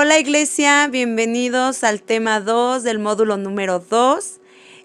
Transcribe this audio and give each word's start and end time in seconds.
Hola 0.00 0.20
iglesia, 0.20 0.86
bienvenidos 0.86 1.82
al 1.82 2.02
tema 2.02 2.38
2 2.38 2.84
del 2.84 3.00
módulo 3.00 3.36
número 3.36 3.80
2. 3.80 4.38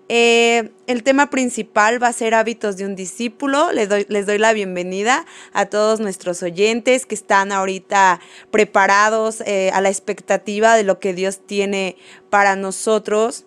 Eh, 0.09 0.71
el 0.88 1.04
tema 1.04 1.29
principal 1.29 2.02
va 2.02 2.07
a 2.07 2.14
ser 2.14 2.34
hábitos 2.34 2.78
de 2.78 2.88
un 2.88 2.96
discípulo. 2.96 3.71
Les 3.73 3.88
doy, 3.88 4.07
les 4.10 4.25
doy 4.25 4.39
la 4.39 4.54
bienvenida 4.54 5.28
a 5.54 5.68
todos 5.68 6.00
nuestros 6.00 6.41
oyentes 6.41 7.05
que 7.05 7.14
están 7.14 7.52
ahorita 7.52 8.21
preparados 8.50 9.41
eh, 9.41 9.69
a 9.75 9.82
la 9.82 9.89
expectativa 9.89 10.75
de 10.75 10.83
lo 10.83 10.97
que 10.97 11.14
Dios 11.14 11.46
tiene 11.46 11.96
para 12.32 12.55
nosotros 12.55 13.46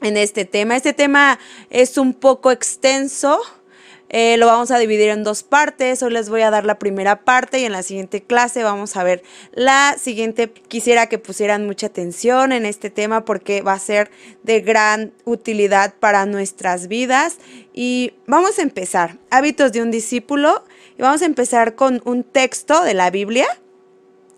en 0.00 0.16
este 0.16 0.46
tema. 0.46 0.76
Este 0.76 0.94
tema 0.94 1.38
es 1.68 1.98
un 1.98 2.14
poco 2.14 2.50
extenso. 2.50 3.38
Eh, 4.12 4.36
lo 4.38 4.46
vamos 4.46 4.72
a 4.72 4.78
dividir 4.78 5.08
en 5.10 5.22
dos 5.22 5.44
partes. 5.44 6.02
Hoy 6.02 6.12
les 6.12 6.28
voy 6.28 6.42
a 6.42 6.50
dar 6.50 6.64
la 6.64 6.80
primera 6.80 7.22
parte 7.22 7.60
y 7.60 7.64
en 7.64 7.70
la 7.70 7.84
siguiente 7.84 8.22
clase 8.22 8.64
vamos 8.64 8.96
a 8.96 9.04
ver 9.04 9.22
la 9.52 9.96
siguiente. 9.98 10.50
Quisiera 10.50 11.06
que 11.06 11.18
pusieran 11.18 11.64
mucha 11.64 11.86
atención 11.86 12.50
en 12.50 12.66
este 12.66 12.90
tema 12.90 13.24
porque 13.24 13.62
va 13.62 13.74
a 13.74 13.78
ser 13.78 14.10
de 14.42 14.60
gran 14.62 15.12
utilidad 15.24 15.94
para 15.94 16.26
nuestras 16.26 16.88
vidas. 16.88 17.38
Y 17.72 18.14
vamos 18.26 18.58
a 18.58 18.62
empezar. 18.62 19.18
Hábitos 19.30 19.70
de 19.70 19.80
un 19.80 19.92
discípulo. 19.92 20.64
Y 20.98 21.02
vamos 21.02 21.22
a 21.22 21.26
empezar 21.26 21.76
con 21.76 22.02
un 22.04 22.24
texto 22.24 22.82
de 22.82 22.94
la 22.94 23.10
Biblia. 23.10 23.46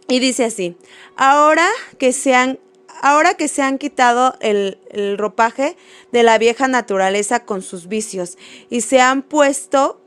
Y 0.06 0.18
dice 0.18 0.44
así, 0.44 0.76
ahora 1.16 1.66
que 1.96 2.12
sean 2.12 2.58
ahora 3.00 3.34
que 3.34 3.48
se 3.48 3.62
han 3.62 3.78
quitado 3.78 4.34
el, 4.40 4.78
ropaje 5.16 5.76
de 6.12 6.22
la 6.22 6.38
vieja 6.38 6.68
naturaleza 6.68 7.44
con 7.44 7.62
sus 7.62 7.88
vicios 7.88 8.36
y 8.70 8.82
se 8.82 9.00
han 9.00 9.22
puesto 9.22 10.00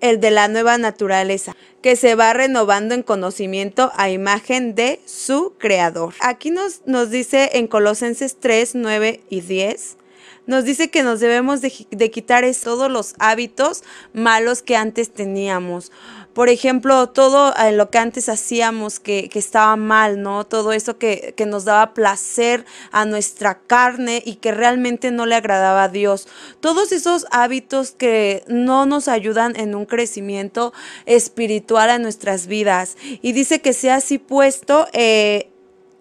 el 0.00 0.18
de 0.18 0.30
la 0.30 0.48
nueva 0.48 0.78
naturaleza, 0.78 1.54
que 1.82 1.94
se 1.94 2.14
va 2.14 2.32
renovando 2.32 2.94
en 2.94 3.02
conocimiento 3.02 3.92
a 3.96 4.10
imagen 4.10 4.74
de 4.74 5.00
su 5.04 5.54
creador. 5.58 6.14
Aquí 6.20 6.50
nos, 6.50 6.82
nos 6.86 7.10
dice 7.10 7.50
en 7.54 7.66
Colosenses 7.66 8.38
3, 8.40 8.76
9 8.76 9.20
y 9.28 9.42
10, 9.42 9.98
nos 10.46 10.64
dice 10.64 10.90
que 10.90 11.02
nos 11.02 11.20
debemos 11.20 11.60
de, 11.60 11.72
de 11.90 12.10
quitar 12.10 12.44
todos 12.64 12.90
los 12.90 13.14
hábitos 13.18 13.84
malos 14.12 14.62
que 14.62 14.74
antes 14.74 15.12
teníamos 15.12 15.92
por 16.32 16.48
ejemplo, 16.48 17.08
todo 17.08 17.52
lo 17.72 17.90
que 17.90 17.98
antes 17.98 18.28
hacíamos 18.28 19.00
que, 19.00 19.30
estaba 19.34 19.76
mal, 19.76 20.22
¿no? 20.22 20.44
Todo 20.44 20.72
eso 20.72 20.98
que, 20.98 21.34
que, 21.36 21.46
nos 21.46 21.64
daba 21.64 21.94
placer 21.94 22.64
a 22.92 23.04
nuestra 23.04 23.58
carne 23.58 24.22
y 24.24 24.36
que 24.36 24.52
realmente 24.52 25.10
no 25.10 25.26
le 25.26 25.34
agradaba 25.34 25.84
a 25.84 25.88
Dios. 25.88 26.28
Todos 26.60 26.92
esos 26.92 27.26
hábitos 27.30 27.92
que 27.92 28.44
no 28.46 28.86
nos 28.86 29.08
ayudan 29.08 29.56
en 29.56 29.74
un 29.74 29.86
crecimiento 29.86 30.72
espiritual 31.06 31.90
en 31.90 32.02
nuestras 32.02 32.46
vidas. 32.46 32.96
Y 33.22 33.32
dice 33.32 33.60
que 33.60 33.72
sea 33.72 33.96
así 33.96 34.18
puesto 34.18 34.86
eh, 34.92 35.49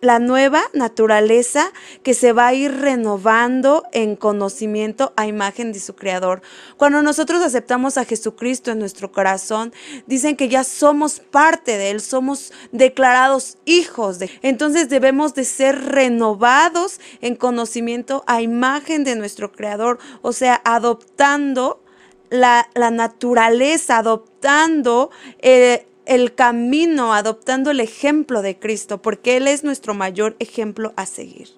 la 0.01 0.19
nueva 0.19 0.61
naturaleza 0.73 1.71
que 2.03 2.13
se 2.13 2.31
va 2.31 2.47
a 2.47 2.53
ir 2.53 2.71
renovando 2.71 3.83
en 3.91 4.15
conocimiento 4.15 5.13
a 5.15 5.27
imagen 5.27 5.73
de 5.73 5.79
su 5.79 5.95
creador. 5.95 6.41
Cuando 6.77 7.01
nosotros 7.01 7.41
aceptamos 7.43 7.97
a 7.97 8.05
Jesucristo 8.05 8.71
en 8.71 8.79
nuestro 8.79 9.11
corazón, 9.11 9.73
dicen 10.07 10.35
que 10.35 10.49
ya 10.49 10.63
somos 10.63 11.19
parte 11.19 11.77
de 11.77 11.91
él, 11.91 12.01
somos 12.01 12.53
declarados 12.71 13.57
hijos 13.65 14.19
de. 14.19 14.29
Entonces 14.41 14.89
debemos 14.89 15.33
de 15.33 15.43
ser 15.43 15.79
renovados 15.85 16.99
en 17.21 17.35
conocimiento 17.35 18.23
a 18.27 18.41
imagen 18.41 19.03
de 19.03 19.15
nuestro 19.15 19.51
creador, 19.51 19.99
o 20.21 20.33
sea, 20.33 20.61
adoptando 20.63 21.81
la, 22.29 22.67
naturaleza, 22.91 23.97
adoptando 23.97 25.09
eh, 25.39 25.87
el 26.09 26.33
camino 26.33 27.13
adoptando 27.13 27.69
el 27.69 27.79
ejemplo 27.79 28.41
de 28.41 28.57
Cristo, 28.57 28.99
porque 28.99 29.37
Él 29.37 29.47
es 29.47 29.63
nuestro 29.63 29.93
mayor 29.93 30.35
ejemplo 30.39 30.91
a 30.95 31.05
seguir. 31.05 31.49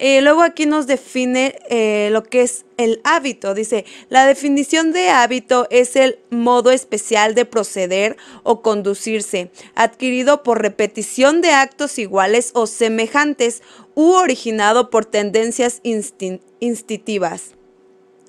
Eh, 0.00 0.20
luego 0.20 0.42
aquí 0.42 0.66
nos 0.66 0.88
define 0.88 1.56
eh, 1.70 2.08
lo 2.10 2.24
que 2.24 2.42
es 2.42 2.64
el 2.76 3.00
hábito. 3.04 3.54
Dice, 3.54 3.84
la 4.08 4.26
definición 4.26 4.92
de 4.92 5.10
hábito 5.10 5.68
es 5.70 5.94
el 5.94 6.18
modo 6.30 6.72
especial 6.72 7.36
de 7.36 7.44
proceder 7.44 8.16
o 8.42 8.60
conducirse, 8.60 9.52
adquirido 9.76 10.42
por 10.42 10.60
repetición 10.60 11.40
de 11.40 11.52
actos 11.52 12.00
iguales 12.00 12.50
o 12.54 12.66
semejantes 12.66 13.62
u 13.94 14.14
originado 14.14 14.90
por 14.90 15.04
tendencias 15.04 15.80
instintivas. 16.58 17.54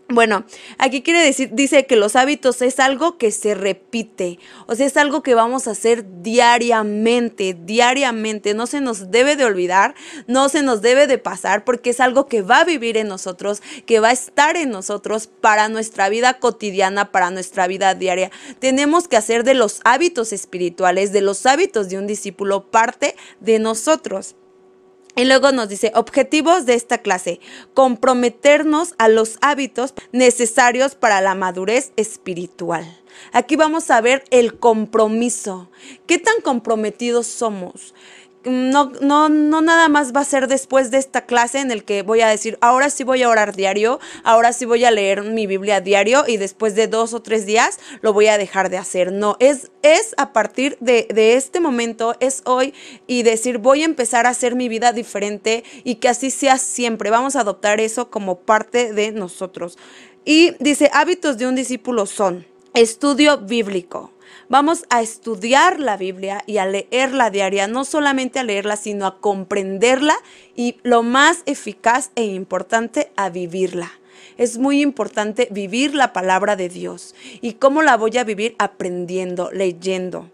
Bueno, 0.07 0.45
aquí 0.77 1.01
quiere 1.01 1.19
decir, 1.19 1.49
dice 1.53 1.87
que 1.87 1.95
los 1.95 2.15
hábitos 2.15 2.61
es 2.61 2.79
algo 2.79 3.17
que 3.17 3.31
se 3.31 3.55
repite, 3.55 4.37
o 4.67 4.75
sea, 4.75 4.85
es 4.85 4.97
algo 4.97 5.23
que 5.23 5.33
vamos 5.33 5.67
a 5.67 5.71
hacer 5.71 6.05
diariamente, 6.21 7.57
diariamente, 7.59 8.53
no 8.53 8.67
se 8.67 8.81
nos 8.81 9.09
debe 9.09 9.35
de 9.35 9.45
olvidar, 9.45 9.95
no 10.27 10.47
se 10.47 10.61
nos 10.61 10.83
debe 10.83 11.07
de 11.07 11.17
pasar, 11.17 11.63
porque 11.63 11.89
es 11.89 11.99
algo 11.99 12.27
que 12.27 12.43
va 12.43 12.59
a 12.59 12.65
vivir 12.65 12.97
en 12.97 13.07
nosotros, 13.07 13.63
que 13.87 13.99
va 13.99 14.09
a 14.09 14.13
estar 14.13 14.57
en 14.57 14.69
nosotros 14.69 15.25
para 15.25 15.69
nuestra 15.69 16.07
vida 16.09 16.37
cotidiana, 16.37 17.11
para 17.11 17.31
nuestra 17.31 17.65
vida 17.65 17.95
diaria. 17.95 18.29
Tenemos 18.59 19.07
que 19.07 19.17
hacer 19.17 19.43
de 19.43 19.55
los 19.55 19.81
hábitos 19.85 20.33
espirituales, 20.33 21.13
de 21.13 21.21
los 21.21 21.47
hábitos 21.47 21.89
de 21.89 21.97
un 21.97 22.05
discípulo, 22.05 22.69
parte 22.69 23.15
de 23.39 23.57
nosotros. 23.57 24.35
Y 25.15 25.23
luego 25.25 25.53
nos 25.53 25.69
dice, 25.69 25.93
objetivos 25.95 26.65
de 26.65 26.73
esta 26.73 26.97
clase, 26.97 27.39
comprometernos 27.73 28.95
a 28.97 29.07
los 29.07 29.37
hábitos 29.41 29.93
necesarios 30.11 30.95
para 30.95 31.21
la 31.21 31.35
madurez 31.35 31.93
espiritual. 31.95 32.85
Aquí 33.31 33.55
vamos 33.55 33.91
a 33.91 34.01
ver 34.01 34.25
el 34.29 34.59
compromiso. 34.59 35.69
¿Qué 36.05 36.19
tan 36.19 36.41
comprometidos 36.41 37.27
somos? 37.27 37.93
No, 38.45 38.91
no, 39.01 39.29
no 39.29 39.61
nada 39.61 39.89
más 39.89 40.13
va 40.15 40.21
a 40.21 40.25
ser 40.25 40.47
después 40.47 40.91
de 40.91 40.97
esta 40.97 41.25
clase 41.25 41.59
en 41.59 41.71
el 41.71 41.83
que 41.83 42.03
voy 42.03 42.21
a 42.21 42.27
decir, 42.27 42.57
ahora 42.61 42.89
sí 42.89 43.03
voy 43.03 43.23
a 43.23 43.29
orar 43.29 43.55
diario, 43.55 43.99
ahora 44.23 44.53
sí 44.53 44.65
voy 44.65 44.85
a 44.85 44.91
leer 44.91 45.23
mi 45.23 45.47
Biblia 45.47 45.81
diario 45.81 46.23
y 46.27 46.37
después 46.37 46.75
de 46.75 46.87
dos 46.87 47.13
o 47.13 47.21
tres 47.21 47.45
días 47.45 47.79
lo 48.01 48.13
voy 48.13 48.27
a 48.27 48.37
dejar 48.37 48.69
de 48.69 48.77
hacer. 48.77 49.11
No, 49.11 49.35
es, 49.39 49.71
es 49.81 50.13
a 50.17 50.31
partir 50.33 50.77
de, 50.79 51.07
de 51.13 51.35
este 51.35 51.59
momento, 51.59 52.15
es 52.19 52.41
hoy 52.45 52.73
y 53.07 53.23
decir, 53.23 53.57
voy 53.57 53.81
a 53.81 53.85
empezar 53.85 54.25
a 54.25 54.29
hacer 54.29 54.55
mi 54.55 54.69
vida 54.69 54.93
diferente 54.93 55.63
y 55.83 55.95
que 55.95 56.09
así 56.09 56.29
sea 56.29 56.57
siempre. 56.57 57.09
Vamos 57.09 57.35
a 57.35 57.41
adoptar 57.41 57.79
eso 57.79 58.09
como 58.09 58.39
parte 58.39 58.93
de 58.93 59.11
nosotros. 59.11 59.77
Y 60.23 60.55
dice, 60.59 60.89
hábitos 60.93 61.37
de 61.37 61.47
un 61.47 61.55
discípulo 61.55 62.05
son 62.05 62.45
estudio 62.73 63.37
bíblico 63.37 64.11
Vamos 64.49 64.85
a 64.89 65.01
estudiar 65.01 65.79
la 65.79 65.97
Biblia 65.97 66.43
y 66.45 66.57
a 66.57 66.65
leerla 66.65 67.29
diaria, 67.29 67.67
no 67.67 67.85
solamente 67.85 68.39
a 68.39 68.43
leerla, 68.43 68.75
sino 68.75 69.05
a 69.05 69.19
comprenderla 69.19 70.15
y 70.55 70.77
lo 70.83 71.03
más 71.03 71.43
eficaz 71.45 72.11
e 72.15 72.23
importante, 72.23 73.11
a 73.15 73.29
vivirla. 73.29 73.91
Es 74.37 74.57
muy 74.57 74.81
importante 74.81 75.47
vivir 75.51 75.95
la 75.95 76.13
palabra 76.13 76.55
de 76.55 76.69
Dios. 76.69 77.15
¿Y 77.41 77.53
cómo 77.53 77.81
la 77.81 77.97
voy 77.97 78.17
a 78.17 78.23
vivir? 78.23 78.55
Aprendiendo, 78.59 79.49
leyendo. 79.51 80.29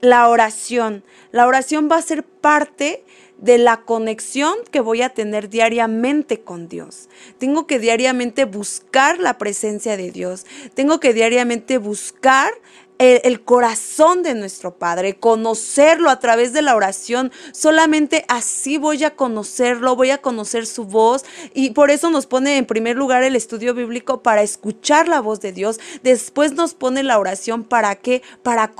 La 0.00 0.28
oración. 0.28 1.04
La 1.30 1.46
oración 1.46 1.88
va 1.90 1.96
a 1.96 2.02
ser 2.02 2.24
parte 2.24 3.04
de 3.38 3.58
la 3.58 3.82
conexión 3.82 4.54
que 4.70 4.80
voy 4.80 5.02
a 5.02 5.10
tener 5.10 5.48
diariamente 5.48 6.40
con 6.40 6.68
Dios. 6.68 7.08
Tengo 7.38 7.66
que 7.66 7.78
diariamente 7.78 8.44
buscar 8.44 9.18
la 9.18 9.38
presencia 9.38 9.96
de 9.96 10.10
Dios. 10.10 10.46
Tengo 10.74 11.00
que 11.00 11.12
diariamente 11.12 11.78
buscar 11.78 12.52
el, 12.98 13.42
corazón 13.42 14.22
de 14.22 14.34
nuestro 14.34 14.76
Padre, 14.76 15.16
conocerlo 15.16 16.10
a 16.10 16.18
través 16.18 16.52
de 16.52 16.62
la 16.62 16.76
oración. 16.76 17.32
Solamente 17.52 18.24
así 18.28 18.78
voy 18.78 19.04
a 19.04 19.14
conocerlo, 19.14 19.96
voy 19.96 20.10
a 20.10 20.18
conocer 20.18 20.66
su 20.66 20.84
voz 20.84 21.24
y 21.52 21.70
por 21.70 21.90
eso 21.90 22.10
nos 22.10 22.26
pone 22.26 22.56
en 22.56 22.66
primer 22.66 22.96
lugar 22.96 23.22
el 23.22 23.36
estudio 23.36 23.74
bíblico 23.74 24.22
para 24.22 24.42
escuchar 24.42 25.08
la 25.08 25.20
voz 25.20 25.40
de 25.40 25.52
Dios. 25.52 25.80
Después 26.02 26.52
nos 26.52 26.74
pone 26.74 27.02
la 27.02 27.18
oración 27.18 27.64
para 27.64 27.94
qué? 27.96 28.22
Para 28.42 28.72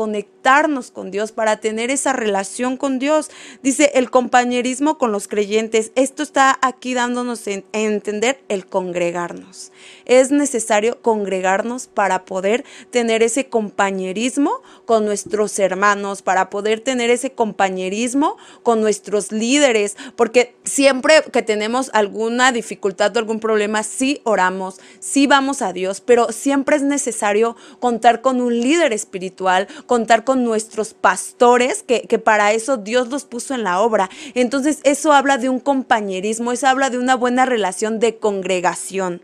conectarnos 0.45 0.91
con 0.91 1.11
Dios, 1.11 1.33
para 1.33 1.57
tener 1.57 1.91
esa 1.91 2.13
relación 2.13 2.77
con 2.77 2.99
Dios. 2.99 3.31
Dice 3.63 3.93
el 3.95 4.11
compañerismo 4.11 4.99
con 4.99 5.11
los 5.11 5.27
creyentes. 5.27 5.91
Esto 5.95 6.23
está 6.23 6.59
aquí 6.61 6.93
dándonos 6.93 7.47
a 7.49 7.63
entender 7.73 8.41
el 8.49 8.67
congregarnos. 8.67 9.73
Es 10.05 10.31
necesario 10.31 11.01
congregarnos 11.01 11.87
para 11.87 12.27
poder 12.27 12.63
tener 12.91 13.23
ese 13.23 13.47
compañerismo 13.47 14.61
con 14.85 15.07
nuestros 15.07 15.59
hermanos, 15.59 16.21
para 16.21 16.51
poder 16.51 16.81
tener 16.81 17.09
ese 17.09 17.33
compañerismo 17.33 18.37
con 18.63 18.83
nuestros 18.83 19.33
líderes, 19.33 19.97
porque 20.15 20.55
siempre 20.65 21.23
que 21.33 21.41
tenemos 21.41 21.91
alguna 21.95 22.53
dificultad 22.53 23.17
o 23.17 23.19
algún 23.19 23.41
problema, 23.41 23.83
sí 23.83 24.21
oramos, 24.25 24.79
sí 25.01 25.27
vamos 25.27 25.63
a 25.63 25.73
Dios, 25.73 26.03
pero 26.03 26.33
siempre 26.33 26.77
es 26.77 26.83
necesario 26.83 27.57
contar 27.81 28.21
con 28.21 28.43
un 28.43 28.61
líder 28.61 28.93
espiritual, 28.93 29.69
contar 29.87 30.25
con 30.25 30.34
nuestros 30.37 30.95
pastores, 30.95 31.83
que, 31.83 32.03
que 32.03 32.19
para 32.19 32.53
eso 32.53 32.77
Dios 32.77 33.09
los 33.09 33.25
puso 33.25 33.55
en 33.55 33.65
la 33.65 33.81
obra. 33.81 34.11
Entonces 34.35 34.81
eso 34.85 35.13
habla 35.13 35.39
de 35.39 35.49
un 35.49 35.61
compañerismo, 35.61 36.53
eso 36.53 36.67
habla 36.67 36.91
de 36.91 36.99
una 36.99 37.15
buena 37.15 37.47
relación 37.47 37.99
de 38.01 38.17
congregación. 38.17 39.23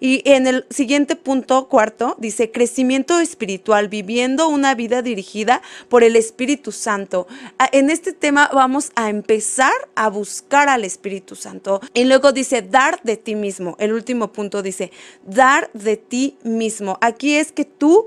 Y 0.00 0.22
en 0.24 0.46
el 0.46 0.66
siguiente 0.70 1.16
punto, 1.16 1.68
cuarto, 1.68 2.16
dice 2.18 2.50
crecimiento 2.50 3.18
espiritual, 3.18 3.88
viviendo 3.88 4.48
una 4.48 4.74
vida 4.74 5.02
dirigida 5.02 5.62
por 5.88 6.04
el 6.04 6.16
Espíritu 6.16 6.72
Santo. 6.72 7.26
En 7.72 7.90
este 7.90 8.12
tema 8.12 8.50
vamos 8.52 8.92
a 8.94 9.10
empezar 9.10 9.72
a 9.94 10.08
buscar 10.08 10.68
al 10.68 10.84
Espíritu 10.84 11.34
Santo. 11.34 11.80
Y 11.94 12.04
luego 12.04 12.32
dice, 12.32 12.62
dar 12.62 13.00
de 13.02 13.16
ti 13.16 13.34
mismo. 13.34 13.76
El 13.78 13.92
último 13.92 14.32
punto 14.32 14.62
dice, 14.62 14.92
dar 15.24 15.70
de 15.72 15.96
ti 15.96 16.38
mismo. 16.44 16.98
Aquí 17.00 17.34
es 17.34 17.52
que 17.52 17.64
tú 17.64 18.06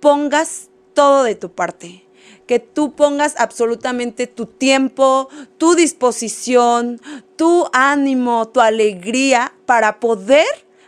pongas 0.00 0.67
todo 0.98 1.22
de 1.22 1.36
tu 1.36 1.52
parte. 1.52 2.04
Que 2.48 2.58
tú 2.58 2.96
pongas 2.96 3.36
absolutamente 3.38 4.26
tu 4.26 4.46
tiempo, 4.46 5.28
tu 5.56 5.76
disposición, 5.76 7.00
tu 7.36 7.68
ánimo, 7.72 8.48
tu 8.48 8.60
alegría 8.60 9.54
para 9.64 10.00
poder 10.00 10.44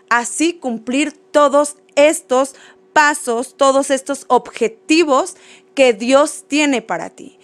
así 0.08 0.54
cumplir 0.54 1.12
todos 1.12 1.76
estos 1.94 2.56
pasos, 2.92 3.56
todos 3.56 3.92
estos 3.92 4.24
objetivos 4.26 5.36
que 5.80 5.94
Dios 5.94 6.44
tiene 6.46 6.82
para 6.82 7.08
ti. 7.08 7.38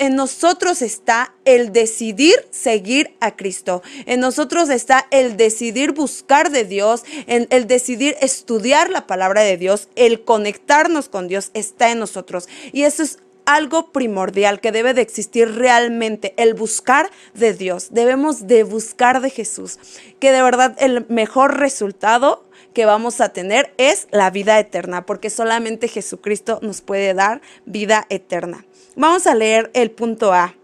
En 0.00 0.16
nosotros 0.16 0.82
está 0.82 1.36
el 1.44 1.72
decidir 1.72 2.34
seguir 2.50 3.14
a 3.20 3.36
Cristo. 3.36 3.84
En 4.06 4.18
nosotros 4.18 4.70
está 4.70 5.06
el 5.12 5.36
decidir 5.36 5.92
buscar 5.92 6.50
de 6.50 6.64
Dios, 6.64 7.04
el 7.28 7.68
decidir 7.68 8.16
estudiar 8.20 8.90
la 8.90 9.06
palabra 9.06 9.42
de 9.42 9.56
Dios, 9.56 9.88
el 9.94 10.24
conectarnos 10.24 11.08
con 11.08 11.28
Dios 11.28 11.52
está 11.54 11.92
en 11.92 12.00
nosotros. 12.00 12.48
Y 12.72 12.82
eso 12.82 13.04
es 13.04 13.20
algo 13.54 13.92
primordial 13.92 14.60
que 14.60 14.72
debe 14.72 14.94
de 14.94 15.02
existir 15.02 15.54
realmente, 15.54 16.34
el 16.36 16.54
buscar 16.54 17.10
de 17.34 17.54
Dios. 17.54 17.88
Debemos 17.90 18.46
de 18.46 18.64
buscar 18.64 19.20
de 19.20 19.30
Jesús, 19.30 19.78
que 20.18 20.32
de 20.32 20.42
verdad 20.42 20.76
el 20.78 21.06
mejor 21.08 21.58
resultado 21.58 22.44
que 22.74 22.86
vamos 22.86 23.20
a 23.20 23.30
tener 23.30 23.74
es 23.78 24.06
la 24.10 24.30
vida 24.30 24.58
eterna, 24.58 25.06
porque 25.06 25.30
solamente 25.30 25.88
Jesucristo 25.88 26.60
nos 26.62 26.80
puede 26.80 27.14
dar 27.14 27.40
vida 27.64 28.06
eterna. 28.10 28.64
Vamos 28.96 29.26
a 29.26 29.34
leer 29.34 29.70
el 29.74 29.90
punto 29.90 30.32
A. 30.32 30.54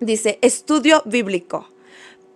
Dice, 0.00 0.38
estudio 0.42 1.02
bíblico. 1.06 1.68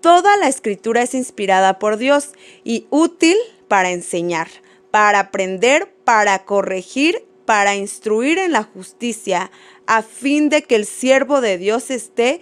Toda 0.01 0.37
la 0.37 0.49
escritura 0.49 1.03
es 1.03 1.15
inspirada 1.15 1.79
por 1.79 1.97
Dios 1.97 2.31
y 2.65 2.87
útil 2.91 3.37
para 3.67 3.91
enseñar, 3.91 4.49
para 4.91 5.19
aprender, 5.19 5.93
para 6.05 6.45
corregir 6.45 7.26
para 7.47 7.77
instruir 7.77 8.39
en 8.39 8.53
la 8.53 8.65
justicia, 8.65 9.51
a 9.87 10.03
fin 10.03 10.51
de 10.51 10.63
que 10.63 10.77
el 10.77 10.85
siervo 10.85 11.41
de 11.41 11.57
Dios 11.57 11.91
esté 11.91 12.41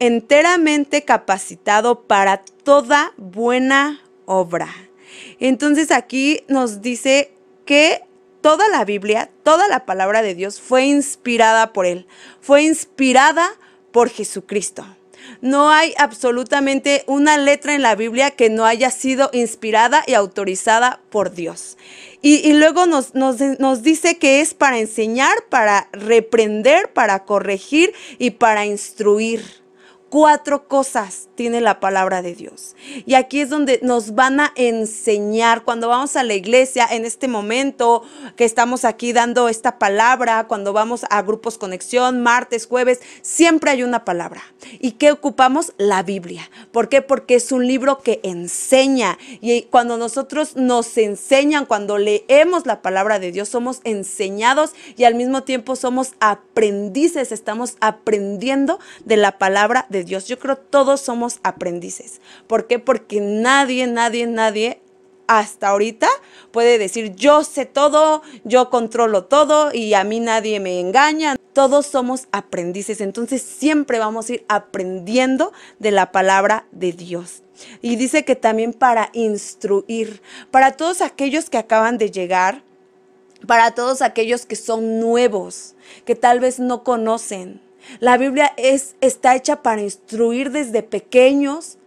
enteramente 0.00 1.04
capacitado 1.04 2.02
para 2.02 2.38
toda 2.38 3.12
buena 3.16 4.02
obra. 4.26 4.68
Entonces 5.38 5.90
aquí 5.90 6.40
nos 6.48 6.82
dice 6.82 7.32
que 7.64 8.02
toda 8.40 8.68
la 8.68 8.84
Biblia, 8.84 9.30
toda 9.42 9.68
la 9.68 9.84
palabra 9.86 10.22
de 10.22 10.34
Dios 10.34 10.60
fue 10.60 10.86
inspirada 10.86 11.72
por 11.72 11.86
Él, 11.86 12.06
fue 12.40 12.62
inspirada 12.62 13.50
por 13.92 14.08
Jesucristo. 14.08 14.84
No 15.40 15.70
hay 15.70 15.94
absolutamente 15.98 17.04
una 17.06 17.38
letra 17.38 17.74
en 17.74 17.82
la 17.82 17.94
Biblia 17.94 18.32
que 18.32 18.50
no 18.50 18.64
haya 18.64 18.90
sido 18.90 19.30
inspirada 19.32 20.02
y 20.06 20.14
autorizada 20.14 21.00
por 21.10 21.32
Dios. 21.32 21.76
Y, 22.20 22.52
luego 22.54 22.86
nos, 22.86 23.82
dice 23.82 24.18
que 24.18 24.40
es 24.40 24.52
para 24.52 24.78
enseñar, 24.78 25.36
para 25.48 25.88
reprender, 25.92 26.92
para 26.92 27.24
corregir 27.24 27.94
y 28.18 28.32
para 28.32 28.66
instruir. 28.66 29.44
Cuatro 30.10 30.68
cosas 30.68 31.28
tiene 31.34 31.60
la 31.60 31.80
palabra 31.80 32.22
de 32.22 32.34
Dios. 32.34 32.74
Y 33.04 33.12
aquí 33.12 33.40
es 33.40 33.50
donde 33.50 33.78
nos 33.82 34.14
van 34.14 34.40
a 34.40 34.52
enseñar 34.56 35.64
cuando 35.64 35.88
vamos 35.88 36.16
a 36.16 36.24
la 36.24 36.32
iglesia 36.32 36.86
en 36.90 37.04
este 37.04 37.28
momento 37.28 38.02
que 38.34 38.46
estamos 38.46 38.86
aquí 38.86 39.12
dando 39.12 39.50
esta 39.50 39.78
palabra, 39.78 40.46
cuando 40.48 40.72
vamos 40.72 41.04
a 41.10 41.20
grupos 41.20 41.58
conexión, 41.58 42.22
martes, 42.22 42.66
jueves, 42.66 43.00
siempre 43.20 43.70
hay 43.70 43.82
una 43.82 44.06
palabra. 44.06 44.42
¿Y 44.80 44.92
qué 44.92 45.12
ocupamos? 45.12 45.74
La 45.76 46.02
Biblia. 46.02 46.50
¿Por 46.72 46.88
qué? 46.88 47.02
Porque 47.02 47.34
es 47.34 47.52
un 47.52 47.66
libro 47.66 47.98
que 47.98 48.20
enseña. 48.22 49.18
Y 49.42 49.62
cuando 49.64 49.98
nosotros 49.98 50.56
nos 50.56 50.96
enseñan, 50.96 51.66
cuando 51.66 51.98
leemos 51.98 52.64
la 52.64 52.80
palabra 52.80 53.18
de 53.18 53.30
Dios, 53.30 53.50
somos 53.50 53.80
enseñados 53.84 54.72
y 54.96 55.04
al 55.04 55.14
mismo 55.14 55.42
tiempo 55.42 55.76
somos 55.76 56.14
aprendices, 56.18 57.30
estamos 57.30 57.76
aprendiendo 57.80 58.78
de 59.04 59.18
la 59.18 59.36
palabra 59.36 59.86
de 59.90 59.97
Dios. 60.04 60.26
Yo 60.26 60.38
creo 60.38 60.56
todos 60.56 61.00
somos 61.00 61.40
aprendices. 61.42 62.20
¿Por 62.46 62.66
qué? 62.66 62.78
Porque 62.78 63.20
nadie, 63.20 63.86
nadie, 63.86 64.26
nadie 64.26 64.80
hasta 65.28 65.68
ahorita 65.68 66.08
puede 66.50 66.78
decir 66.78 67.14
yo 67.14 67.44
sé 67.44 67.66
todo, 67.66 68.22
yo 68.44 68.70
controlo 68.70 69.26
todo 69.26 69.72
y 69.72 69.94
a 69.94 70.02
mí 70.02 70.18
nadie 70.18 70.58
me 70.58 70.80
engaña. 70.80 71.36
Todos 71.52 71.86
somos 71.86 72.28
aprendices, 72.32 73.00
entonces 73.00 73.42
siempre 73.42 73.98
vamos 73.98 74.28
a 74.28 74.34
ir 74.34 74.44
aprendiendo 74.48 75.52
de 75.78 75.90
la 75.90 76.12
palabra 76.12 76.66
de 76.72 76.92
Dios. 76.92 77.42
Y 77.82 77.96
dice 77.96 78.24
que 78.24 78.36
también 78.36 78.72
para 78.72 79.10
instruir, 79.12 80.22
para 80.50 80.72
todos 80.72 81.00
aquellos 81.00 81.50
que 81.50 81.58
acaban 81.58 81.98
de 81.98 82.10
llegar, 82.10 82.62
para 83.46 83.72
todos 83.72 84.02
aquellos 84.02 84.46
que 84.46 84.56
son 84.56 85.00
nuevos, 85.00 85.74
que 86.04 86.14
tal 86.14 86.40
vez 86.40 86.58
no 86.58 86.84
conocen, 86.84 87.60
la 88.00 88.16
Biblia 88.16 88.52
es, 88.56 88.96
está 89.00 89.34
hecha 89.34 89.62
para 89.62 89.82
instruir 89.82 90.50
desde 90.50 90.82
pequeños, 90.82 91.78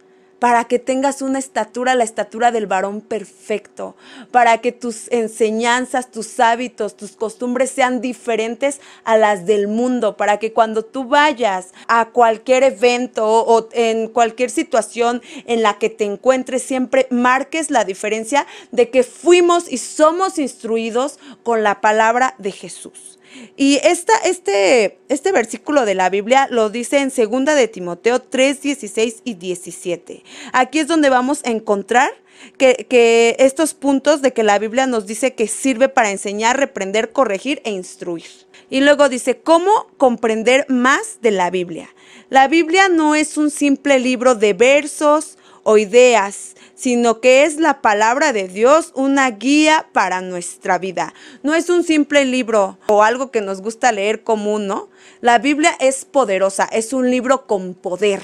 para 0.42 0.64
que 0.64 0.80
tengas 0.80 1.22
una 1.22 1.38
estatura, 1.38 1.94
la 1.94 2.02
estatura 2.02 2.50
del 2.50 2.66
varón 2.66 3.00
perfecto, 3.00 3.94
para 4.32 4.58
que 4.58 4.72
tus 4.72 5.06
enseñanzas, 5.12 6.10
tus 6.10 6.40
hábitos, 6.40 6.96
tus 6.96 7.12
costumbres 7.12 7.70
sean 7.70 8.00
diferentes 8.00 8.80
a 9.04 9.16
las 9.16 9.46
del 9.46 9.68
mundo, 9.68 10.16
para 10.16 10.38
que 10.40 10.52
cuando 10.52 10.84
tú 10.84 11.04
vayas 11.04 11.68
a 11.86 12.06
cualquier 12.06 12.64
evento 12.64 13.24
o 13.24 13.68
en 13.70 14.08
cualquier 14.08 14.50
situación 14.50 15.22
en 15.46 15.62
la 15.62 15.78
que 15.78 15.90
te 15.90 16.06
encuentres, 16.06 16.64
siempre 16.64 17.06
marques 17.10 17.70
la 17.70 17.84
diferencia 17.84 18.44
de 18.72 18.90
que 18.90 19.04
fuimos 19.04 19.70
y 19.70 19.78
somos 19.78 20.40
instruidos 20.40 21.20
con 21.44 21.62
la 21.62 21.80
palabra 21.80 22.34
de 22.38 22.50
Jesús. 22.50 23.20
Y 23.56 23.80
esta, 23.82 24.16
este, 24.24 24.98
este 25.08 25.32
versículo 25.32 25.84
de 25.84 25.94
la 25.94 26.10
Biblia 26.10 26.48
lo 26.50 26.70
dice 26.70 26.98
en 26.98 27.10
2 27.10 27.54
de 27.54 27.68
Timoteo 27.68 28.20
3, 28.20 28.60
16 28.60 29.22
y 29.24 29.34
17. 29.34 30.22
Aquí 30.52 30.78
es 30.78 30.86
donde 30.86 31.10
vamos 31.10 31.42
a 31.44 31.50
encontrar 31.50 32.10
que, 32.58 32.86
que, 32.88 33.36
estos 33.38 33.74
puntos 33.74 34.22
de 34.22 34.32
que 34.32 34.42
la 34.42 34.58
Biblia 34.58 34.86
nos 34.86 35.06
dice 35.06 35.34
que 35.34 35.46
sirve 35.48 35.88
para 35.88 36.10
enseñar, 36.10 36.58
reprender, 36.58 37.12
corregir 37.12 37.60
e 37.64 37.70
instruir. 37.70 38.24
Y 38.70 38.80
luego 38.80 39.08
dice, 39.08 39.40
¿cómo 39.40 39.70
comprender 39.96 40.66
más 40.68 41.20
de 41.20 41.30
la 41.30 41.50
Biblia? 41.50 41.88
La 42.30 42.48
Biblia 42.48 42.88
no 42.88 43.14
es 43.14 43.36
un 43.36 43.50
simple 43.50 43.98
libro 43.98 44.34
de 44.34 44.54
versos 44.54 45.36
o 45.62 45.78
ideas, 45.78 46.54
sino 46.74 47.20
que 47.20 47.44
es 47.44 47.56
la 47.56 47.80
palabra 47.80 48.32
de 48.32 48.48
Dios 48.48 48.92
una 48.94 49.30
guía 49.30 49.86
para 49.92 50.20
nuestra 50.20 50.78
vida. 50.78 51.14
No 51.42 51.54
es 51.54 51.70
un 51.70 51.84
simple 51.84 52.24
libro 52.24 52.78
o 52.88 53.02
algo 53.02 53.30
que 53.30 53.40
nos 53.40 53.60
gusta 53.60 53.92
leer 53.92 54.22
común, 54.22 54.66
¿no? 54.66 54.88
La 55.20 55.38
Biblia 55.38 55.76
es 55.78 56.04
poderosa, 56.04 56.68
es 56.72 56.92
un 56.92 57.10
libro 57.10 57.46
con 57.46 57.74
poder. 57.74 58.22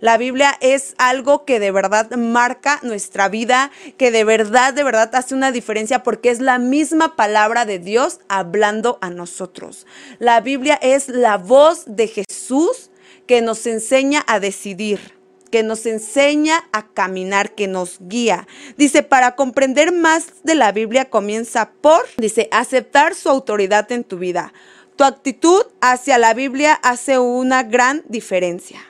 La 0.00 0.18
Biblia 0.18 0.58
es 0.60 0.94
algo 0.98 1.46
que 1.46 1.60
de 1.60 1.70
verdad 1.70 2.10
marca 2.16 2.78
nuestra 2.82 3.28
vida, 3.28 3.70
que 3.96 4.10
de 4.10 4.24
verdad, 4.24 4.74
de 4.74 4.84
verdad 4.84 5.14
hace 5.14 5.34
una 5.34 5.50
diferencia 5.50 6.02
porque 6.02 6.28
es 6.28 6.40
la 6.40 6.58
misma 6.58 7.16
palabra 7.16 7.64
de 7.64 7.78
Dios 7.78 8.20
hablando 8.28 8.98
a 9.00 9.08
nosotros. 9.08 9.86
La 10.18 10.42
Biblia 10.42 10.78
es 10.82 11.08
la 11.08 11.38
voz 11.38 11.84
de 11.86 12.08
Jesús 12.08 12.90
que 13.26 13.40
nos 13.40 13.66
enseña 13.66 14.22
a 14.26 14.40
decidir 14.40 15.14
que 15.54 15.62
nos 15.62 15.86
enseña 15.86 16.68
a 16.72 16.88
caminar, 16.88 17.54
que 17.54 17.68
nos 17.68 17.98
guía. 18.00 18.48
Dice, 18.76 19.04
para 19.04 19.36
comprender 19.36 19.92
más 19.92 20.42
de 20.42 20.56
la 20.56 20.72
Biblia 20.72 21.10
comienza 21.10 21.70
por, 21.80 22.04
dice, 22.16 22.48
aceptar 22.50 23.14
su 23.14 23.28
autoridad 23.28 23.92
en 23.92 24.02
tu 24.02 24.18
vida. 24.18 24.52
Tu 24.96 25.04
actitud 25.04 25.64
hacia 25.80 26.18
la 26.18 26.34
Biblia 26.34 26.74
hace 26.82 27.20
una 27.20 27.62
gran 27.62 28.02
diferencia. 28.08 28.80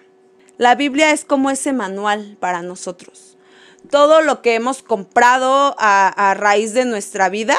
La 0.57 0.75
Biblia 0.75 1.11
es 1.11 1.27
como 1.27 1.51
ese 1.51 1.75
manual 1.75 2.39
para 2.41 2.63
nosotros. 2.63 3.37
Todo 3.91 4.23
lo 4.23 4.41
que 4.41 4.55
hemos 4.55 4.83
comprado 4.83 5.77
a, 5.79 6.31
a 6.31 6.33
raíz 6.33 6.73
de 6.73 6.87
nuestra 6.87 7.29
vida, 7.29 7.59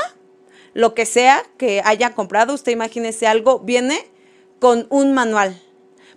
lo 0.74 0.95
que 0.95 1.05
sea 1.05 1.43
que 1.59 1.83
haya 1.85 2.15
comprado, 2.15 2.55
usted 2.55 2.71
imagínese 2.71 3.27
algo, 3.27 3.59
viene 3.59 4.09
con 4.57 4.88
un 4.89 5.13
manual. 5.13 5.62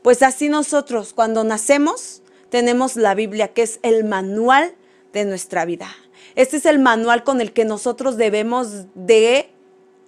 Pues 0.00 0.22
así 0.22 0.48
nosotros, 0.48 1.12
cuando 1.12 1.44
nacemos, 1.44 2.22
tenemos 2.50 2.96
la 2.96 3.14
Biblia, 3.14 3.48
que 3.48 3.62
es 3.62 3.80
el 3.82 4.04
manual 4.04 4.74
de 5.12 5.24
nuestra 5.24 5.64
vida. 5.64 5.88
Este 6.34 6.58
es 6.58 6.66
el 6.66 6.78
manual 6.78 7.24
con 7.24 7.40
el 7.40 7.52
que 7.52 7.64
nosotros 7.64 8.16
debemos 8.16 8.86
de 8.94 9.50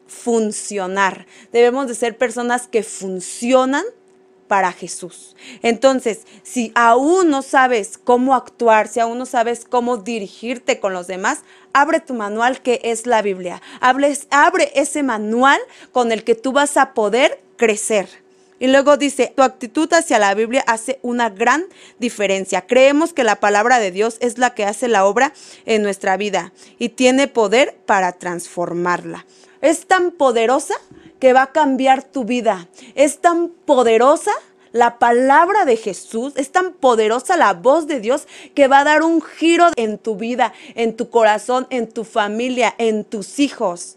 funcionar. 0.06 1.26
Debemos 1.52 1.88
de 1.88 1.94
ser 1.94 2.18
personas 2.18 2.66
que 2.66 2.82
funcionan 2.82 3.84
para 4.50 4.72
Jesús. 4.72 5.36
Entonces, 5.62 6.22
si 6.42 6.72
aún 6.74 7.30
no 7.30 7.40
sabes 7.40 7.98
cómo 7.98 8.34
actuar, 8.34 8.88
si 8.88 8.98
aún 8.98 9.16
no 9.16 9.24
sabes 9.24 9.64
cómo 9.64 9.98
dirigirte 9.98 10.80
con 10.80 10.92
los 10.92 11.06
demás, 11.06 11.42
abre 11.72 12.00
tu 12.00 12.14
manual 12.14 12.60
que 12.60 12.80
es 12.82 13.06
la 13.06 13.22
Biblia. 13.22 13.62
Abre, 13.80 14.18
abre 14.30 14.72
ese 14.74 15.04
manual 15.04 15.60
con 15.92 16.10
el 16.10 16.24
que 16.24 16.34
tú 16.34 16.50
vas 16.50 16.76
a 16.76 16.94
poder 16.94 17.40
crecer. 17.56 18.08
Y 18.60 18.68
luego 18.68 18.98
dice, 18.98 19.32
tu 19.34 19.42
actitud 19.42 19.90
hacia 19.92 20.18
la 20.18 20.34
Biblia 20.34 20.62
hace 20.66 21.00
una 21.02 21.30
gran 21.30 21.64
diferencia. 21.98 22.66
Creemos 22.66 23.14
que 23.14 23.24
la 23.24 23.36
palabra 23.36 23.78
de 23.78 23.90
Dios 23.90 24.18
es 24.20 24.36
la 24.36 24.54
que 24.54 24.66
hace 24.66 24.86
la 24.86 25.06
obra 25.06 25.32
en 25.64 25.82
nuestra 25.82 26.18
vida 26.18 26.52
y 26.78 26.90
tiene 26.90 27.26
poder 27.26 27.78
para 27.86 28.12
transformarla. 28.12 29.26
Es 29.62 29.86
tan 29.86 30.10
poderosa 30.10 30.74
que 31.18 31.32
va 31.32 31.42
a 31.42 31.52
cambiar 31.52 32.02
tu 32.02 32.24
vida. 32.24 32.68
Es 32.94 33.20
tan 33.20 33.48
poderosa 33.48 34.32
la 34.72 34.98
palabra 34.98 35.64
de 35.64 35.76
Jesús, 35.76 36.34
es 36.36 36.52
tan 36.52 36.72
poderosa 36.74 37.38
la 37.38 37.54
voz 37.54 37.86
de 37.86 37.98
Dios 37.98 38.28
que 38.54 38.68
va 38.68 38.80
a 38.80 38.84
dar 38.84 39.02
un 39.02 39.22
giro 39.22 39.68
en 39.76 39.96
tu 39.96 40.16
vida, 40.16 40.52
en 40.74 40.96
tu 40.96 41.08
corazón, 41.08 41.66
en 41.70 41.88
tu 41.88 42.04
familia, 42.04 42.74
en 42.76 43.04
tus 43.04 43.38
hijos. 43.38 43.96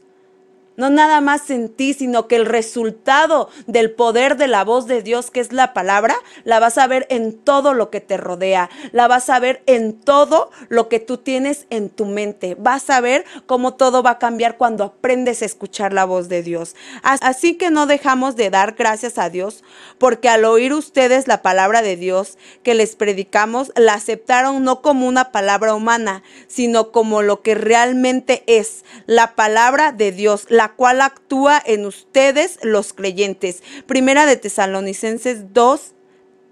No 0.75 0.89
nada 0.89 1.21
más 1.21 1.49
en 1.49 1.69
ti, 1.69 1.93
sino 1.93 2.27
que 2.27 2.35
el 2.35 2.45
resultado 2.45 3.49
del 3.67 3.91
poder 3.91 4.37
de 4.37 4.47
la 4.47 4.63
voz 4.63 4.87
de 4.87 5.01
Dios, 5.01 5.29
que 5.29 5.39
es 5.39 5.53
la 5.53 5.73
palabra, 5.73 6.15
la 6.43 6.59
vas 6.59 6.77
a 6.77 6.87
ver 6.87 7.05
en 7.09 7.33
todo 7.33 7.73
lo 7.73 7.89
que 7.89 8.01
te 8.01 8.17
rodea. 8.17 8.69
La 8.91 9.07
vas 9.07 9.29
a 9.29 9.39
ver 9.39 9.61
en 9.67 9.93
todo 9.93 10.49
lo 10.69 10.89
que 10.89 10.99
tú 10.99 11.17
tienes 11.17 11.67
en 11.69 11.89
tu 11.89 12.05
mente. 12.05 12.55
Vas 12.57 12.89
a 12.89 13.01
ver 13.01 13.25
cómo 13.45 13.75
todo 13.75 14.01
va 14.01 14.11
a 14.11 14.19
cambiar 14.19 14.57
cuando 14.57 14.83
aprendes 14.83 15.41
a 15.41 15.45
escuchar 15.45 15.93
la 15.93 16.05
voz 16.05 16.27
de 16.29 16.41
Dios. 16.41 16.75
Así 17.03 17.55
que 17.55 17.69
no 17.69 17.85
dejamos 17.85 18.35
de 18.35 18.49
dar 18.49 18.73
gracias 18.73 19.17
a 19.17 19.29
Dios, 19.29 19.63
porque 19.97 20.29
al 20.29 20.45
oír 20.45 20.73
ustedes 20.73 21.27
la 21.27 21.41
palabra 21.41 21.81
de 21.81 21.95
Dios 21.97 22.37
que 22.63 22.73
les 22.73 22.95
predicamos, 22.95 23.71
la 23.75 23.93
aceptaron 23.93 24.63
no 24.63 24.81
como 24.81 25.07
una 25.07 25.31
palabra 25.31 25.75
humana, 25.75 26.23
sino 26.47 26.91
como 26.91 27.21
lo 27.21 27.41
que 27.41 27.55
realmente 27.55 28.43
es, 28.47 28.83
la 29.05 29.35
palabra 29.35 29.91
de 29.91 30.11
Dios, 30.11 30.45
la 30.49 30.62
cual 30.69 31.01
actúa 31.01 31.61
en 31.65 31.85
ustedes 31.85 32.59
los 32.63 32.93
creyentes. 32.93 33.61
Primera 33.85 34.25
de 34.25 34.37
Tesalonicenses 34.37 35.53
2, 35.53 35.93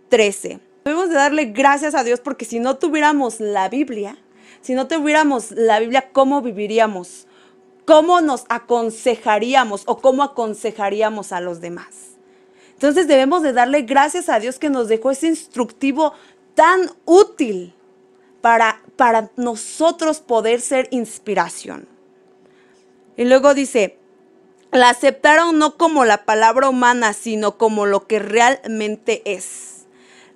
13. 0.09 0.59
Debemos 0.83 1.09
de 1.09 1.15
darle 1.15 1.45
gracias 1.45 1.95
a 1.95 2.03
Dios 2.03 2.19
porque 2.19 2.45
si 2.45 2.59
no 2.59 2.77
tuviéramos 2.77 3.39
la 3.39 3.69
Biblia, 3.69 4.17
si 4.61 4.73
no 4.75 4.87
tuviéramos 4.87 5.51
la 5.51 5.79
Biblia, 5.79 6.09
¿cómo 6.11 6.41
viviríamos? 6.41 7.27
¿Cómo 7.85 8.21
nos 8.21 8.45
aconsejaríamos 8.49 9.83
o 9.85 9.99
cómo 9.99 10.23
aconsejaríamos 10.23 11.31
a 11.31 11.41
los 11.41 11.61
demás? 11.61 12.11
Entonces 12.73 13.07
debemos 13.07 13.43
de 13.43 13.53
darle 13.53 13.83
gracias 13.83 14.27
a 14.29 14.39
Dios 14.39 14.57
que 14.57 14.69
nos 14.69 14.87
dejó 14.87 15.11
ese 15.11 15.27
instructivo 15.27 16.13
tan 16.55 16.89
útil 17.05 17.73
para, 18.41 18.81
para 18.95 19.29
nosotros 19.35 20.19
poder 20.19 20.61
ser 20.61 20.87
inspiración. 20.91 21.87
Y 23.17 23.25
luego 23.25 23.53
dice, 23.53 23.99
la 24.71 24.89
aceptaron 24.89 25.57
no 25.59 25.75
como 25.75 26.05
la 26.05 26.23
palabra 26.23 26.69
humana, 26.69 27.13
sino 27.13 27.57
como 27.57 27.85
lo 27.85 28.07
que 28.07 28.19
realmente 28.19 29.21
es. 29.25 29.85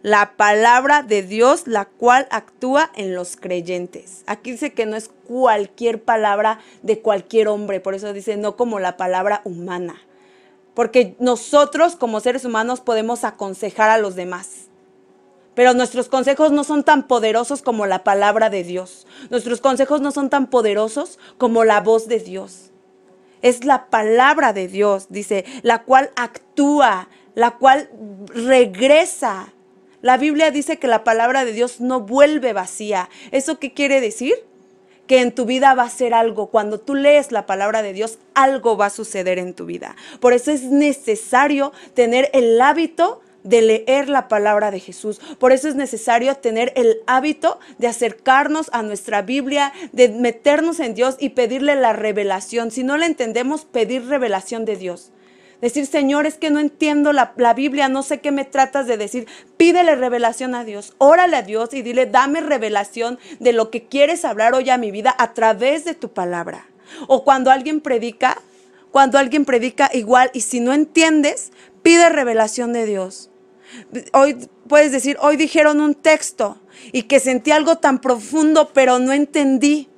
La 0.02 0.34
palabra 0.36 1.04
de 1.04 1.24
Dios, 1.24 1.68
la 1.68 1.86
cual 1.86 2.28
actúa 2.30 2.92
en 2.96 3.16
los 3.16 3.38
creyentes. 3.38 4.24
Aquí 4.28 4.52
dice 4.52 4.74
que 4.74 4.86
no 4.86 4.98
es 4.98 5.10
cualquier 5.28 6.04
palabra 6.04 6.60
de 6.84 7.00
cualquier 7.00 7.48
hombre, 7.48 7.80
por 7.80 7.96
eso 7.96 8.14
dice 8.14 8.36
no 8.36 8.56
como 8.56 8.80
la 8.80 8.98
palabra 8.98 9.42
humana. 9.46 9.96
Porque 10.76 11.16
nosotros 11.20 11.96
como 11.96 12.20
seres 12.20 12.44
humanos 12.44 12.82
podemos 12.82 13.24
aconsejar 13.24 13.90
a 13.90 13.98
los 13.98 14.16
demás. 14.16 14.68
Pero 15.56 15.74
nuestros 15.74 16.10
consejos 16.10 16.52
no 16.52 16.66
son 16.66 16.84
tan 16.84 17.08
poderosos 17.08 17.62
como 17.62 17.86
la 17.86 18.04
palabra 18.04 18.50
de 18.50 18.66
Dios. 18.66 19.08
Nuestros 19.30 19.62
consejos 19.62 20.02
no 20.02 20.12
son 20.12 20.30
tan 20.30 20.48
poderosos 20.48 21.18
como 21.38 21.64
la 21.64 21.80
voz 21.80 22.10
de 22.10 22.20
Dios 22.20 22.74
es 23.42 23.66
la 23.66 23.88
palabra 23.90 24.54
de 24.54 24.68
Dios, 24.68 25.08
dice, 25.10 25.46
la 25.62 25.84
cual 25.84 26.12
actúa, 26.16 27.10
la 27.36 27.52
cual 27.52 27.90
regresa. 28.34 29.54
La 30.02 30.18
Biblia 30.18 30.52
dice 30.52 30.78
que 30.78 30.88
la 30.88 31.04
palabra 31.04 31.46
de 31.46 31.54
Dios 31.54 31.82
no 31.82 32.02
vuelve 32.02 32.54
vacía. 32.54 33.10
¿Eso 33.32 33.60
qué 33.60 33.74
quiere 33.74 34.02
decir? 34.02 34.36
Que 35.08 35.22
en 35.22 35.34
tu 35.34 35.46
vida 35.46 35.74
va 35.74 35.84
a 35.84 35.90
ser 35.90 36.14
algo. 36.14 36.48
Cuando 36.48 36.80
tú 36.80 36.96
lees 36.96 37.32
la 37.32 37.46
palabra 37.46 37.82
de 37.82 37.94
Dios, 37.94 38.20
algo 38.34 38.78
va 38.78 38.88
a 38.88 38.92
suceder 38.92 39.40
en 39.40 39.54
tu 39.54 39.66
vida. 39.66 39.96
Por 40.20 40.34
eso 40.34 40.52
es 40.52 40.64
necesario 40.64 41.74
tener 41.94 42.30
el 42.34 42.60
hábito 42.62 43.22
de 43.46 43.62
leer 43.62 44.10
la 44.10 44.28
palabra 44.28 44.72
de 44.72 44.82
Jesús. 44.82 45.22
Por 45.40 45.54
eso 45.54 45.70
es 45.70 45.76
necesario 45.76 46.36
tener 46.36 46.74
el 46.76 46.98
hábito 47.08 47.60
de 47.78 47.88
acercarnos 47.88 48.70
a 48.74 48.82
nuestra 48.82 49.22
Biblia, 49.22 49.72
de 49.94 50.10
meternos 50.10 50.80
en 50.80 50.96
Dios 50.96 51.16
y 51.20 51.30
pedirle 51.30 51.76
la 51.76 51.94
revelación. 51.94 52.72
Si 52.72 52.84
no 52.84 52.98
la 52.98 53.06
entendemos, 53.06 53.64
pedir 53.64 54.08
revelación 54.08 54.66
de 54.66 54.76
Dios. 54.76 55.12
Decir, 55.62 55.86
Señor, 55.86 56.26
es 56.26 56.36
que 56.36 56.50
no 56.50 56.60
entiendo 56.60 57.14
la, 57.14 57.34
Biblia, 57.56 57.88
no 57.88 58.04
sé 58.04 58.20
qué 58.20 58.32
me 58.32 58.46
tratas 58.46 58.88
de 58.88 58.98
decir. 58.98 59.28
Pídele 59.58 59.96
revelación 59.96 60.54
a 60.56 60.64
Dios, 60.64 60.94
órale 60.98 61.38
a 61.38 61.42
Dios 61.44 61.74
y 61.74 61.82
dile, 61.82 62.08
dame 62.08 62.42
revelación 62.42 63.20
de 63.40 63.54
lo 63.54 63.70
que 63.70 63.86
quieres 63.86 64.26
hablar 64.26 64.54
hoy 64.54 64.70
a 64.70 64.78
mi 64.78 64.92
vida 64.92 65.16
a 65.18 65.34
través 65.34 65.86
de 65.86 65.94
tu 65.94 66.10
palabra. 66.10 66.68
O 67.08 67.24
cuando 67.24 67.52
alguien 67.52 67.80
predica, 67.80 68.42
cuando 68.92 69.18
alguien 69.18 69.46
predica 69.46 69.90
igual 69.94 70.30
y 70.34 70.42
si 70.42 70.60
no 70.60 70.74
entiendes, 70.74 71.52
pide 71.84 72.10
revelación 72.10 72.74
de 72.74 72.86
Dios. 72.86 73.30
Hoy 74.14 74.48
puedes 74.68 74.92
decir, 74.92 75.18
hoy 75.22 75.38
dijeron 75.38 75.82
un 75.82 75.96
texto 75.96 76.62
y 76.92 77.04
que 77.04 77.20
sentí 77.20 77.52
algo 77.52 77.78
tan 77.78 78.00
profundo, 78.00 78.72
pero 78.74 79.00
no 79.00 79.14
entendí. 79.14 79.90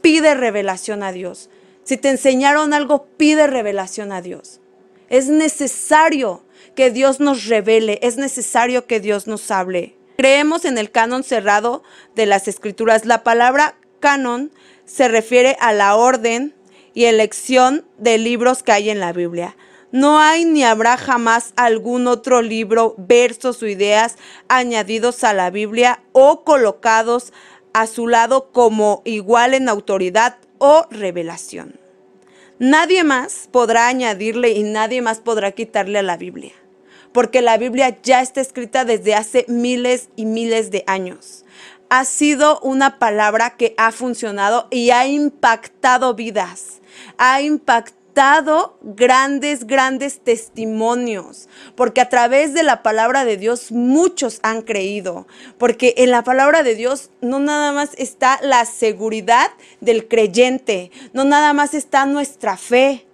Pide 0.00 0.34
revelación 0.34 1.02
a 1.02 1.12
Dios. 1.12 1.48
Si 1.84 1.96
te 1.96 2.10
enseñaron 2.10 2.74
algo, 2.74 3.06
pide 3.16 3.46
revelación 3.46 4.12
a 4.12 4.20
Dios. 4.20 4.60
Es 5.08 5.28
necesario 5.28 6.44
que 6.74 6.90
Dios 6.90 7.20
nos 7.20 7.46
revele, 7.46 7.98
es 8.02 8.16
necesario 8.16 8.86
que 8.86 9.00
Dios 9.00 9.26
nos 9.26 9.50
hable. 9.50 9.96
Creemos 10.16 10.64
en 10.64 10.78
el 10.78 10.90
canon 10.90 11.24
cerrado 11.24 11.82
de 12.14 12.26
las 12.26 12.48
escrituras. 12.48 13.04
La 13.04 13.22
palabra 13.22 13.76
canon 14.00 14.52
se 14.84 15.08
refiere 15.08 15.56
a 15.60 15.72
la 15.72 15.96
orden 15.96 16.54
y 16.94 17.04
elección 17.04 17.84
de 17.98 18.18
libros 18.18 18.62
que 18.62 18.72
hay 18.72 18.90
en 18.90 19.00
la 19.00 19.12
Biblia. 19.12 19.56
No 19.92 20.18
hay 20.18 20.46
ni 20.46 20.64
habrá 20.64 20.96
jamás 20.96 21.52
algún 21.54 22.06
otro 22.06 22.40
libro, 22.40 22.94
versos 22.96 23.62
o 23.62 23.66
ideas 23.66 24.16
añadidos 24.48 25.22
a 25.22 25.34
la 25.34 25.50
Biblia 25.50 26.02
o 26.12 26.44
colocados 26.44 27.34
a 27.74 27.86
su 27.86 28.08
lado 28.08 28.50
como 28.52 29.02
igual 29.04 29.52
en 29.52 29.68
autoridad 29.68 30.38
o 30.56 30.86
revelación. 30.90 31.78
Nadie 32.58 33.04
más 33.04 33.50
podrá 33.52 33.86
añadirle 33.88 34.52
y 34.52 34.62
nadie 34.62 35.02
más 35.02 35.20
podrá 35.20 35.52
quitarle 35.52 35.98
a 35.98 36.02
la 36.02 36.16
Biblia, 36.16 36.52
porque 37.12 37.42
la 37.42 37.58
Biblia 37.58 37.98
ya 38.02 38.22
está 38.22 38.40
escrita 38.40 38.86
desde 38.86 39.14
hace 39.14 39.44
miles 39.46 40.08
y 40.16 40.24
miles 40.24 40.70
de 40.70 40.84
años. 40.86 41.44
Ha 41.90 42.06
sido 42.06 42.60
una 42.60 42.98
palabra 42.98 43.56
que 43.58 43.74
ha 43.76 43.92
funcionado 43.92 44.68
y 44.70 44.90
ha 44.90 45.06
impactado 45.06 46.14
vidas, 46.14 46.80
ha 47.18 47.42
impactado 47.42 48.01
dado 48.14 48.78
grandes, 48.82 49.66
grandes 49.66 50.20
testimonios, 50.20 51.48
porque 51.74 52.00
a 52.00 52.08
través 52.08 52.54
de 52.54 52.62
la 52.62 52.82
palabra 52.82 53.24
de 53.24 53.36
Dios 53.36 53.72
muchos 53.72 54.40
han 54.42 54.62
creído, 54.62 55.26
porque 55.58 55.94
en 55.98 56.10
la 56.10 56.24
palabra 56.24 56.62
de 56.62 56.74
Dios 56.74 57.10
no 57.20 57.38
nada 57.38 57.72
más 57.72 57.90
está 57.96 58.38
la 58.42 58.64
seguridad 58.64 59.50
del 59.80 60.08
creyente, 60.08 60.90
no 61.12 61.24
nada 61.24 61.52
más 61.52 61.74
está 61.74 62.06
nuestra 62.06 62.56
fe, 62.56 63.06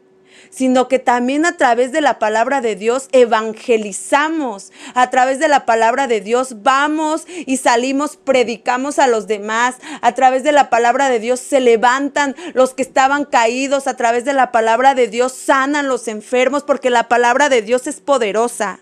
sino 0.59 0.88
que 0.88 0.99
también 0.99 1.47
a 1.47 1.57
través 1.57 1.93
de 1.93 2.00
la 2.00 2.19
palabra 2.19 2.61
de 2.61 2.75
Dios 2.75 3.09
evangelizamos. 3.12 4.73
A 4.93 5.09
través 5.09 5.38
de 5.38 5.47
la 5.47 5.65
palabra 5.65 6.09
de 6.09 6.21
Dios 6.21 6.65
vamos 6.65 7.29
y 7.47 7.59
salimos, 7.59 8.17
predicamos 8.17 8.99
a 8.99 9.07
los 9.07 9.29
demás. 9.29 9.77
A 10.03 10.17
través 10.17 10.43
de 10.43 10.50
la 10.50 10.69
palabra 10.69 11.11
de 11.11 11.21
Dios 11.21 11.38
se 11.38 11.61
levantan 11.61 12.35
los 12.55 12.75
que 12.75 12.83
estaban 12.83 13.25
caídos. 13.25 13.87
A 13.87 13.95
través 13.95 14.25
de 14.25 14.33
la 14.33 14.50
palabra 14.50 14.97
de 14.97 15.07
Dios 15.07 15.33
sanan 15.33 15.87
los 15.87 16.09
enfermos 16.09 16.65
porque 16.65 16.91
la 16.91 17.07
palabra 17.07 17.49
de 17.49 17.62
Dios 17.62 17.87
es 17.87 18.00
poderosa. 18.00 18.81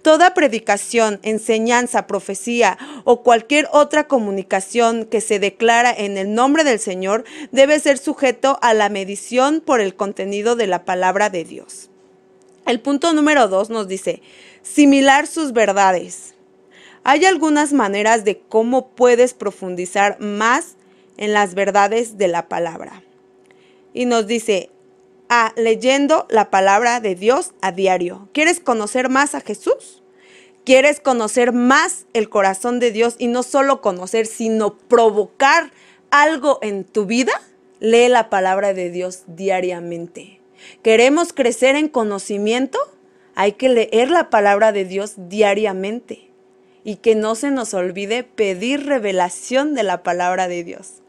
Toda 0.00 0.34
predicación, 0.34 1.20
enseñanza, 1.22 2.06
profecía 2.06 2.78
o 3.04 3.22
cualquier 3.22 3.68
otra 3.72 4.08
comunicación 4.08 5.04
que 5.04 5.20
se 5.20 5.38
declara 5.38 5.92
en 5.92 6.16
el 6.16 6.34
nombre 6.34 6.64
del 6.64 6.78
Señor 6.78 7.24
debe 7.50 7.78
ser 7.78 7.98
sujeto 7.98 8.58
a 8.62 8.72
la 8.72 8.88
medición 8.88 9.60
por 9.60 9.80
el 9.80 9.94
contenido 9.94 10.56
de 10.56 10.66
la 10.66 10.84
palabra 10.84 11.28
de 11.28 11.44
Dios. 11.44 11.90
El 12.66 12.80
punto 12.80 13.12
número 13.12 13.48
dos 13.48 13.70
nos 13.70 13.88
dice, 13.88 14.22
similar 14.62 15.26
sus 15.26 15.52
verdades. 15.52 16.34
Hay 17.04 17.24
algunas 17.24 17.72
maneras 17.72 18.24
de 18.24 18.38
cómo 18.38 18.88
puedes 18.90 19.34
profundizar 19.34 20.20
más 20.20 20.76
en 21.16 21.32
las 21.32 21.54
verdades 21.54 22.16
de 22.16 22.28
la 22.28 22.48
palabra. 22.48 23.02
Y 23.92 24.06
nos 24.06 24.26
dice, 24.26 24.70
leyendo 25.56 26.26
la 26.30 26.50
palabra 26.50 27.00
de 27.00 27.14
Dios 27.14 27.52
a 27.60 27.72
diario. 27.72 28.28
¿Quieres 28.32 28.60
conocer 28.60 29.08
más 29.08 29.34
a 29.34 29.40
Jesús? 29.40 30.02
¿Quieres 30.64 31.00
conocer 31.00 31.52
más 31.52 32.06
el 32.12 32.28
corazón 32.28 32.78
de 32.78 32.92
Dios 32.92 33.16
y 33.18 33.26
no 33.26 33.42
solo 33.42 33.80
conocer, 33.80 34.26
sino 34.26 34.78
provocar 34.78 35.72
algo 36.10 36.58
en 36.62 36.84
tu 36.84 37.06
vida? 37.06 37.32
Lee 37.80 38.08
la 38.08 38.30
palabra 38.30 38.72
de 38.72 38.90
Dios 38.90 39.24
diariamente. 39.26 40.40
¿Queremos 40.82 41.32
crecer 41.32 41.74
en 41.74 41.88
conocimiento? 41.88 42.78
Hay 43.34 43.52
que 43.52 43.68
leer 43.68 44.10
la 44.10 44.30
palabra 44.30 44.70
de 44.70 44.84
Dios 44.84 45.14
diariamente 45.16 46.30
y 46.84 46.96
que 46.96 47.14
no 47.14 47.34
se 47.34 47.50
nos 47.50 47.74
olvide 47.74 48.22
pedir 48.22 48.86
revelación 48.86 49.74
de 49.74 49.82
la 49.82 50.02
palabra 50.02 50.46
de 50.46 50.62
Dios. 50.62 51.02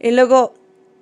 Y 0.00 0.10
luego, 0.10 0.54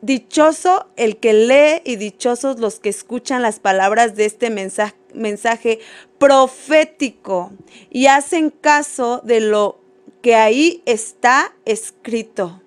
dichoso 0.03 0.87
el 0.97 1.17
que 1.17 1.33
lee 1.33 1.81
y 1.85 1.97
dichosos 1.97 2.61
los 2.61 2.79
que 2.81 2.91
escuchan 2.91 3.41
las 3.41 3.61
palabras 3.61 4.15
de 4.15 4.27
este 4.27 4.51
mensaje, 4.51 4.95
mensaje 5.15 5.81
profético 6.19 7.53
y 7.91 8.07
hacen 8.07 8.51
caso 8.51 9.23
de 9.25 9.41
lo 9.41 9.81
que 10.21 10.35
ahí 10.35 10.83
está 10.85 11.55
escrito. 11.65 12.61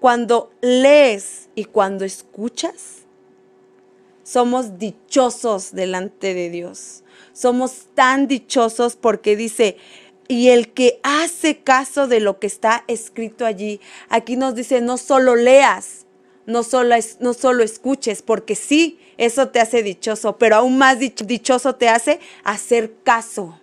Cuando 0.00 0.52
lees 0.60 1.48
y 1.54 1.64
cuando 1.64 2.04
escuchas, 2.04 3.04
somos 4.22 4.78
dichosos 4.78 5.72
delante 5.72 6.34
de 6.34 6.50
Dios 6.50 7.04
somos 7.34 7.88
tan 7.94 8.26
dichosos 8.28 8.96
porque 8.96 9.36
dice, 9.36 9.76
y 10.28 10.48
el 10.48 10.72
que 10.72 11.00
hace 11.02 11.58
caso 11.58 12.06
de 12.06 12.20
lo 12.20 12.38
que 12.38 12.46
está 12.46 12.84
escrito 12.86 13.44
allí, 13.44 13.80
aquí 14.08 14.36
nos 14.36 14.54
dice, 14.54 14.80
no 14.80 14.96
solo 14.96 15.36
leas, 15.36 16.03
no 16.46 16.62
solo, 16.62 16.94
no 17.20 17.34
solo 17.34 17.62
escuches, 17.62 18.22
porque 18.22 18.54
sí, 18.54 18.98
eso 19.16 19.48
te 19.48 19.60
hace 19.60 19.82
dichoso, 19.82 20.36
pero 20.36 20.56
aún 20.56 20.78
más 20.78 20.98
dichoso 20.98 21.76
te 21.76 21.88
hace 21.88 22.20
hacer 22.42 22.92
caso. 23.02 23.60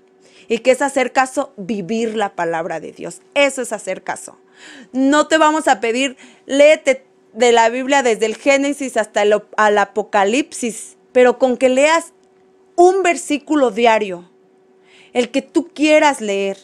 ¿Y 0.47 0.59
qué 0.59 0.71
es 0.71 0.81
hacer 0.81 1.11
caso? 1.11 1.53
Vivir 1.57 2.15
la 2.15 2.35
palabra 2.35 2.79
de 2.79 2.91
Dios. 2.91 3.21
Eso 3.35 3.61
es 3.61 3.71
hacer 3.71 4.03
caso. 4.03 4.37
No 4.91 5.27
te 5.27 5.37
vamos 5.37 5.67
a 5.67 5.79
pedir, 5.79 6.17
léete 6.45 7.05
de 7.33 7.51
la 7.51 7.69
Biblia 7.69 8.03
desde 8.03 8.25
el 8.25 8.35
Génesis 8.35 8.97
hasta 8.97 9.21
el, 9.21 9.33
el 9.33 9.77
Apocalipsis, 9.77 10.97
pero 11.11 11.39
con 11.39 11.57
que 11.57 11.69
leas 11.69 12.13
un 12.75 13.03
versículo 13.03 13.71
diario, 13.71 14.29
el 15.13 15.29
que 15.29 15.41
tú 15.41 15.69
quieras 15.73 16.21
leer, 16.21 16.57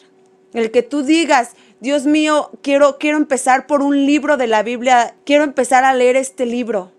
el 0.52 0.70
que 0.70 0.82
tú 0.82 1.02
digas, 1.02 1.52
Dios 1.80 2.06
mío, 2.06 2.50
quiero, 2.62 2.98
quiero 2.98 3.18
empezar 3.18 3.66
por 3.66 3.82
un 3.82 4.04
libro 4.04 4.36
de 4.36 4.48
la 4.48 4.62
Biblia, 4.62 5.14
quiero 5.24 5.44
empezar 5.44 5.84
a 5.84 5.94
leer 5.94 6.16
este 6.16 6.44
libro. 6.44 6.92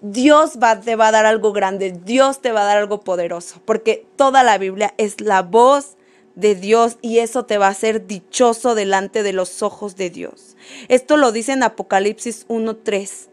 Dios 0.00 0.58
va, 0.62 0.80
te 0.80 0.96
va 0.96 1.08
a 1.08 1.12
dar 1.12 1.26
algo 1.26 1.52
grande, 1.52 1.98
Dios 2.04 2.40
te 2.40 2.52
va 2.52 2.62
a 2.62 2.64
dar 2.64 2.78
algo 2.78 3.00
poderoso, 3.00 3.60
porque 3.64 4.06
toda 4.16 4.42
la 4.42 4.56
Biblia 4.56 4.94
es 4.96 5.20
la 5.20 5.42
voz 5.42 5.96
de 6.34 6.54
Dios 6.54 6.98
y 7.02 7.18
eso 7.18 7.44
te 7.44 7.58
va 7.58 7.66
a 7.66 7.70
hacer 7.70 8.06
dichoso 8.06 8.74
delante 8.74 9.22
de 9.22 9.32
los 9.32 9.62
ojos 9.62 9.96
de 9.96 10.10
Dios. 10.10 10.56
Esto 10.88 11.16
lo 11.16 11.32
dice 11.32 11.52
en 11.52 11.62
Apocalipsis 11.62 12.46
1.3. 12.48 13.28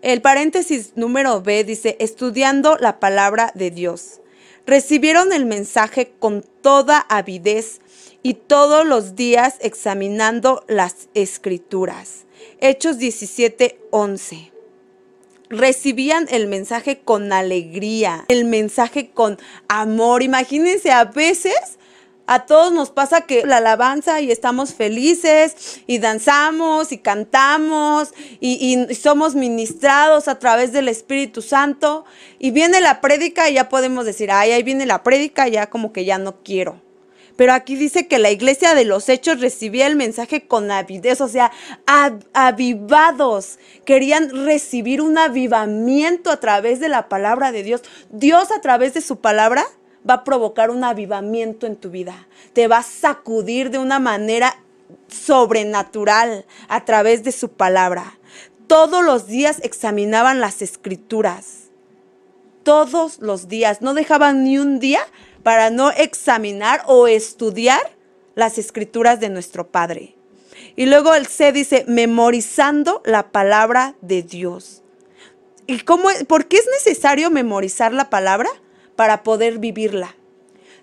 El 0.00 0.22
paréntesis 0.22 0.92
número 0.96 1.42
B 1.42 1.62
dice, 1.62 1.96
estudiando 2.00 2.76
la 2.78 2.98
palabra 2.98 3.52
de 3.54 3.70
Dios. 3.70 4.20
Recibieron 4.66 5.32
el 5.32 5.44
mensaje 5.44 6.12
con 6.18 6.44
toda 6.62 6.98
avidez 7.08 7.80
y 8.22 8.34
todos 8.34 8.86
los 8.86 9.16
días 9.16 9.56
examinando 9.60 10.64
las 10.68 11.08
escrituras. 11.14 12.26
Hechos 12.60 12.98
17, 12.98 13.78
11 13.90 14.52
recibían 15.52 16.26
el 16.30 16.46
mensaje 16.46 17.00
con 17.00 17.30
alegría, 17.30 18.24
el 18.28 18.46
mensaje 18.46 19.10
con 19.10 19.38
amor. 19.68 20.22
Imagínense, 20.22 20.90
a 20.90 21.04
veces 21.04 21.78
a 22.26 22.46
todos 22.46 22.72
nos 22.72 22.90
pasa 22.90 23.22
que 23.22 23.44
la 23.44 23.58
alabanza 23.58 24.20
y 24.20 24.30
estamos 24.30 24.72
felices 24.72 25.82
y 25.86 25.98
danzamos 25.98 26.92
y 26.92 26.98
cantamos 26.98 28.14
y, 28.40 28.86
somos 28.94 29.34
ministrados 29.34 30.28
a 30.28 30.38
través 30.38 30.72
del 30.72 30.88
Espíritu 30.88 31.42
Santo 31.42 32.06
y 32.38 32.50
viene 32.50 32.80
la 32.80 33.02
prédica 33.02 33.50
y 33.50 33.54
ya 33.54 33.68
podemos 33.68 34.06
decir, 34.06 34.30
ay, 34.30 34.52
ahí 34.52 34.62
viene 34.62 34.86
la 34.86 35.02
prédica, 35.02 35.48
ya 35.48 35.68
como 35.68 35.92
que 35.92 36.04
ya 36.04 36.16
no 36.16 36.42
quiero. 36.42 36.80
Pero 37.36 37.52
aquí 37.52 37.76
dice 37.76 38.06
que 38.08 38.18
la 38.18 38.30
iglesia 38.30 38.74
de 38.74 38.84
los 38.84 39.08
hechos 39.08 39.40
recibía 39.40 39.86
el 39.86 39.96
mensaje 39.96 40.46
con 40.46 40.70
avidez, 40.70 41.20
o 41.20 41.28
sea, 41.28 41.50
avivados. 42.32 43.58
Querían 43.84 44.30
recibir 44.44 45.00
un 45.00 45.18
avivamiento 45.18 46.30
a 46.30 46.38
través 46.38 46.80
de 46.80 46.88
la 46.88 47.08
palabra 47.08 47.52
de 47.52 47.62
Dios. 47.62 47.82
Dios 48.10 48.50
a 48.50 48.60
través 48.60 48.94
de 48.94 49.00
su 49.00 49.16
palabra 49.16 49.64
va 50.08 50.14
a 50.14 50.24
provocar 50.24 50.70
un 50.70 50.84
avivamiento 50.84 51.66
en 51.66 51.76
tu 51.76 51.90
vida. 51.90 52.26
Te 52.52 52.68
va 52.68 52.78
a 52.78 52.82
sacudir 52.82 53.70
de 53.70 53.78
una 53.78 53.98
manera 53.98 54.56
sobrenatural 55.08 56.44
a 56.68 56.84
través 56.84 57.24
de 57.24 57.32
su 57.32 57.50
palabra. 57.50 58.18
Todos 58.66 59.04
los 59.04 59.26
días 59.26 59.60
examinaban 59.62 60.40
las 60.40 60.62
escrituras. 60.62 61.70
Todos 62.62 63.18
los 63.20 63.48
días. 63.48 63.82
No 63.82 63.94
dejaban 63.94 64.44
ni 64.44 64.58
un 64.58 64.78
día 64.78 65.00
para 65.42 65.70
no 65.70 65.90
examinar 65.90 66.82
o 66.86 67.06
estudiar 67.06 67.80
las 68.34 68.58
escrituras 68.58 69.20
de 69.20 69.28
nuestro 69.28 69.68
Padre. 69.68 70.14
Y 70.76 70.86
luego 70.86 71.14
el 71.14 71.26
C 71.26 71.52
dice, 71.52 71.84
memorizando 71.88 73.02
la 73.04 73.30
palabra 73.30 73.94
de 74.00 74.22
Dios. 74.22 74.82
¿Y 75.66 75.80
cómo, 75.80 76.08
por 76.26 76.46
qué 76.46 76.56
es 76.56 76.68
necesario 76.72 77.30
memorizar 77.30 77.92
la 77.92 78.10
palabra? 78.10 78.48
para 78.96 79.22
poder 79.22 79.58
vivirla. 79.58 80.14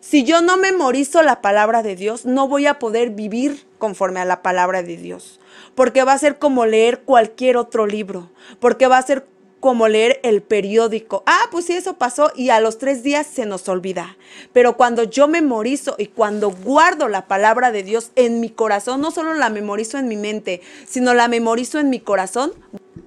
Si 0.02 0.24
yo 0.24 0.42
no 0.42 0.58
memorizo 0.58 1.22
la 1.24 1.42
palabra 1.42 1.84
de 1.84 1.96
Dios, 1.96 2.26
no 2.26 2.48
voy 2.48 2.68
a 2.68 2.80
poder 2.80 3.10
vivir 3.12 3.66
conforme 3.78 4.20
a 4.20 4.26
la 4.26 4.42
palabra 4.42 4.82
de 4.82 4.96
Dios, 4.98 5.40
porque 5.76 6.04
va 6.04 6.14
a 6.14 6.20
ser 6.20 6.40
como 6.40 6.66
leer 6.66 7.02
cualquier 7.02 7.58
otro 7.58 7.86
libro, 7.86 8.30
porque 8.60 8.88
va 8.88 8.98
a 8.98 9.04
ser 9.04 9.26
como 9.60 9.88
leer 9.88 10.20
el 10.24 10.42
periódico. 10.42 11.24
Ah, 11.26 11.48
pues 11.52 11.66
sí, 11.66 11.74
eso 11.74 11.98
pasó 11.98 12.32
y 12.36 12.50
a 12.50 12.60
los 12.60 12.78
tres 12.78 13.04
días 13.04 13.28
se 13.28 13.46
nos 13.46 13.68
olvida. 13.68 14.18
Pero 14.54 14.78
cuando 14.78 15.04
yo 15.04 15.28
memorizo 15.28 15.96
y 15.98 16.08
cuando 16.08 16.52
guardo 16.52 17.08
la 17.08 17.28
palabra 17.28 17.72
de 17.72 17.84
Dios 17.84 18.12
en 18.16 18.40
mi 18.40 18.50
corazón, 18.50 19.02
no 19.02 19.12
solo 19.12 19.34
la 19.34 19.50
memorizo 19.50 19.98
en 19.98 20.08
mi 20.08 20.16
mente, 20.16 20.62
sino 20.88 21.14
la 21.14 21.28
memorizo 21.28 21.80
en 21.80 21.90
mi 21.90 22.00
corazón, 22.00 22.54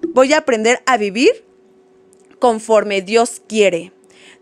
voy 0.09 0.33
a 0.33 0.39
aprender 0.39 0.83
a 0.87 0.97
vivir 0.97 1.45
conforme 2.39 3.03
Dios 3.03 3.41
quiere. 3.47 3.93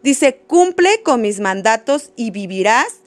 Dice, 0.02 0.40
cumple 0.46 1.02
con 1.02 1.20
mis 1.20 1.40
mandatos 1.40 2.12
y 2.16 2.30
vivirás. 2.30 3.00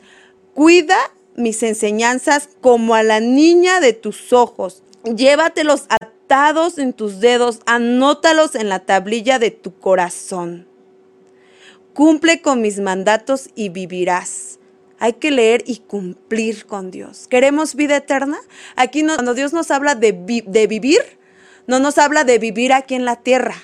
Cuida 0.54 0.98
mis 1.36 1.64
enseñanzas 1.64 2.50
como 2.62 2.94
a 2.94 3.04
la 3.04 3.20
niña 3.20 3.80
de 3.80 3.94
tus 3.94 4.32
ojos. 4.34 4.84
Llévatelos 5.04 5.86
atados 6.26 6.78
en 6.78 6.94
tus 6.94 7.20
dedos, 7.20 7.60
anótalos 7.66 8.56
en 8.56 8.70
la 8.70 8.80
tablilla 8.80 9.40
de 9.40 9.52
tu 9.52 9.78
corazón. 9.78 10.68
Cumple 11.94 12.42
con 12.42 12.62
mis 12.62 12.80
mandatos 12.80 13.50
y 13.56 13.70
vivirás. 13.70 14.60
Hay 15.00 15.14
que 15.14 15.32
leer 15.32 15.64
y 15.68 15.78
cumplir 15.80 16.66
con 16.66 16.92
Dios. 16.92 17.28
¿Queremos 17.28 17.76
vida 17.76 17.98
eterna? 17.98 18.38
Aquí 18.76 19.04
cuando 19.06 19.34
Dios 19.34 19.54
nos 19.54 19.70
habla 19.70 19.96
de 19.96 20.12
vivir, 20.68 21.02
no 21.68 21.80
nos 21.80 21.98
habla 21.98 22.24
de 22.24 22.40
vivir 22.40 22.72
aquí 22.74 22.96
en 22.96 23.06
la 23.06 23.18
tierra. 23.18 23.56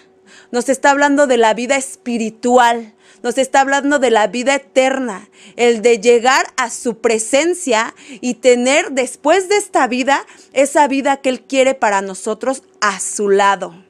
Nos 0.52 0.68
está 0.68 0.92
hablando 0.92 1.28
de 1.28 1.38
la 1.38 1.54
vida 1.54 1.78
espiritual, 1.78 2.94
nos 3.24 3.38
está 3.38 3.62
hablando 3.62 4.00
de 4.00 4.12
la 4.12 4.28
vida 4.28 4.56
eterna, 4.56 5.30
el 5.56 5.82
de 5.82 6.00
llegar 6.00 6.48
a 6.58 6.70
su 6.70 7.00
presencia 7.00 7.94
y 8.22 8.36
tener 8.36 8.92
después 8.92 9.50
de 9.50 9.58
esta 9.58 9.88
vida 9.88 10.26
esa 10.54 10.88
vida 10.88 11.18
que 11.18 11.30
Él 11.30 11.42
quiere 11.42 11.76
para 11.76 12.02
nosotros 12.02 12.64
a 12.82 13.00
su 13.00 13.30
lado. 13.30 13.84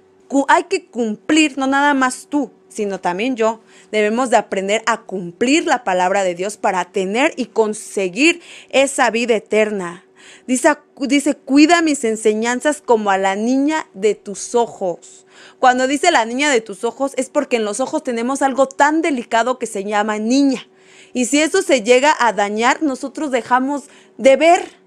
Hay 0.47 0.65
que 0.65 0.85
cumplir, 0.85 1.57
no 1.57 1.67
nada 1.67 1.93
más 1.93 2.27
tú, 2.29 2.51
sino 2.69 2.99
también 2.99 3.35
yo. 3.35 3.61
Debemos 3.91 4.29
de 4.29 4.37
aprender 4.37 4.83
a 4.85 5.01
cumplir 5.01 5.65
la 5.65 5.83
palabra 5.83 6.23
de 6.23 6.35
Dios 6.35 6.57
para 6.57 6.85
tener 6.85 7.33
y 7.35 7.47
conseguir 7.47 8.41
esa 8.69 9.09
vida 9.09 9.35
eterna. 9.35 10.05
Dice, 10.47 10.77
dice, 11.01 11.35
cuida 11.35 11.81
mis 11.81 12.03
enseñanzas 12.03 12.81
como 12.81 13.11
a 13.11 13.17
la 13.17 13.35
niña 13.35 13.87
de 13.93 14.15
tus 14.15 14.55
ojos. 14.55 15.25
Cuando 15.59 15.87
dice 15.87 16.11
la 16.11 16.25
niña 16.25 16.49
de 16.49 16.61
tus 16.61 16.83
ojos 16.83 17.13
es 17.17 17.29
porque 17.29 17.57
en 17.57 17.65
los 17.65 17.79
ojos 17.79 18.03
tenemos 18.03 18.41
algo 18.41 18.67
tan 18.67 19.01
delicado 19.01 19.59
que 19.59 19.67
se 19.67 19.83
llama 19.83 20.19
niña. 20.19 20.67
Y 21.13 21.25
si 21.25 21.41
eso 21.41 21.61
se 21.61 21.81
llega 21.81 22.15
a 22.19 22.33
dañar, 22.33 22.83
nosotros 22.83 23.31
dejamos 23.31 23.83
de 24.17 24.35
ver. 24.35 24.79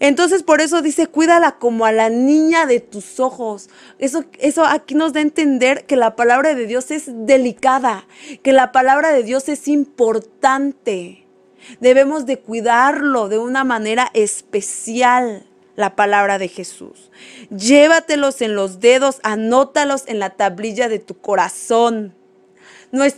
Entonces 0.00 0.42
por 0.42 0.60
eso 0.60 0.80
dice, 0.80 1.08
cuídala 1.08 1.58
como 1.58 1.84
a 1.84 1.92
la 1.92 2.08
niña 2.08 2.66
de 2.66 2.80
tus 2.80 3.18
ojos. 3.20 3.68
Eso, 3.98 4.24
eso 4.38 4.64
aquí 4.64 4.94
nos 4.94 5.12
da 5.12 5.20
a 5.20 5.22
entender 5.22 5.86
que 5.86 5.96
la 5.96 6.14
palabra 6.16 6.54
de 6.54 6.66
Dios 6.66 6.90
es 6.90 7.04
delicada, 7.08 8.06
que 8.42 8.52
la 8.52 8.70
palabra 8.72 9.10
de 9.10 9.24
Dios 9.24 9.48
es 9.48 9.66
importante. 9.66 11.27
Debemos 11.80 12.26
de 12.26 12.38
cuidarlo 12.38 13.28
de 13.28 13.38
una 13.38 13.64
manera 13.64 14.10
especial 14.14 15.46
la 15.76 15.94
palabra 15.94 16.38
de 16.38 16.48
Jesús. 16.48 17.10
Llévatelos 17.50 18.40
en 18.42 18.54
los 18.54 18.80
dedos, 18.80 19.20
anótalos 19.22 20.04
en 20.06 20.18
la 20.18 20.30
tablilla 20.30 20.88
de 20.88 20.98
tu 20.98 21.20
corazón. 21.20 22.14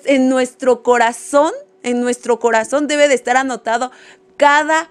En 0.05 0.29
nuestro 0.29 0.83
corazón 0.83 1.53
en 1.83 2.01
nuestro 2.01 2.39
corazón 2.39 2.87
debe 2.87 3.09
de 3.09 3.15
estar 3.15 3.37
anotado 3.37 3.91
cada 4.37 4.91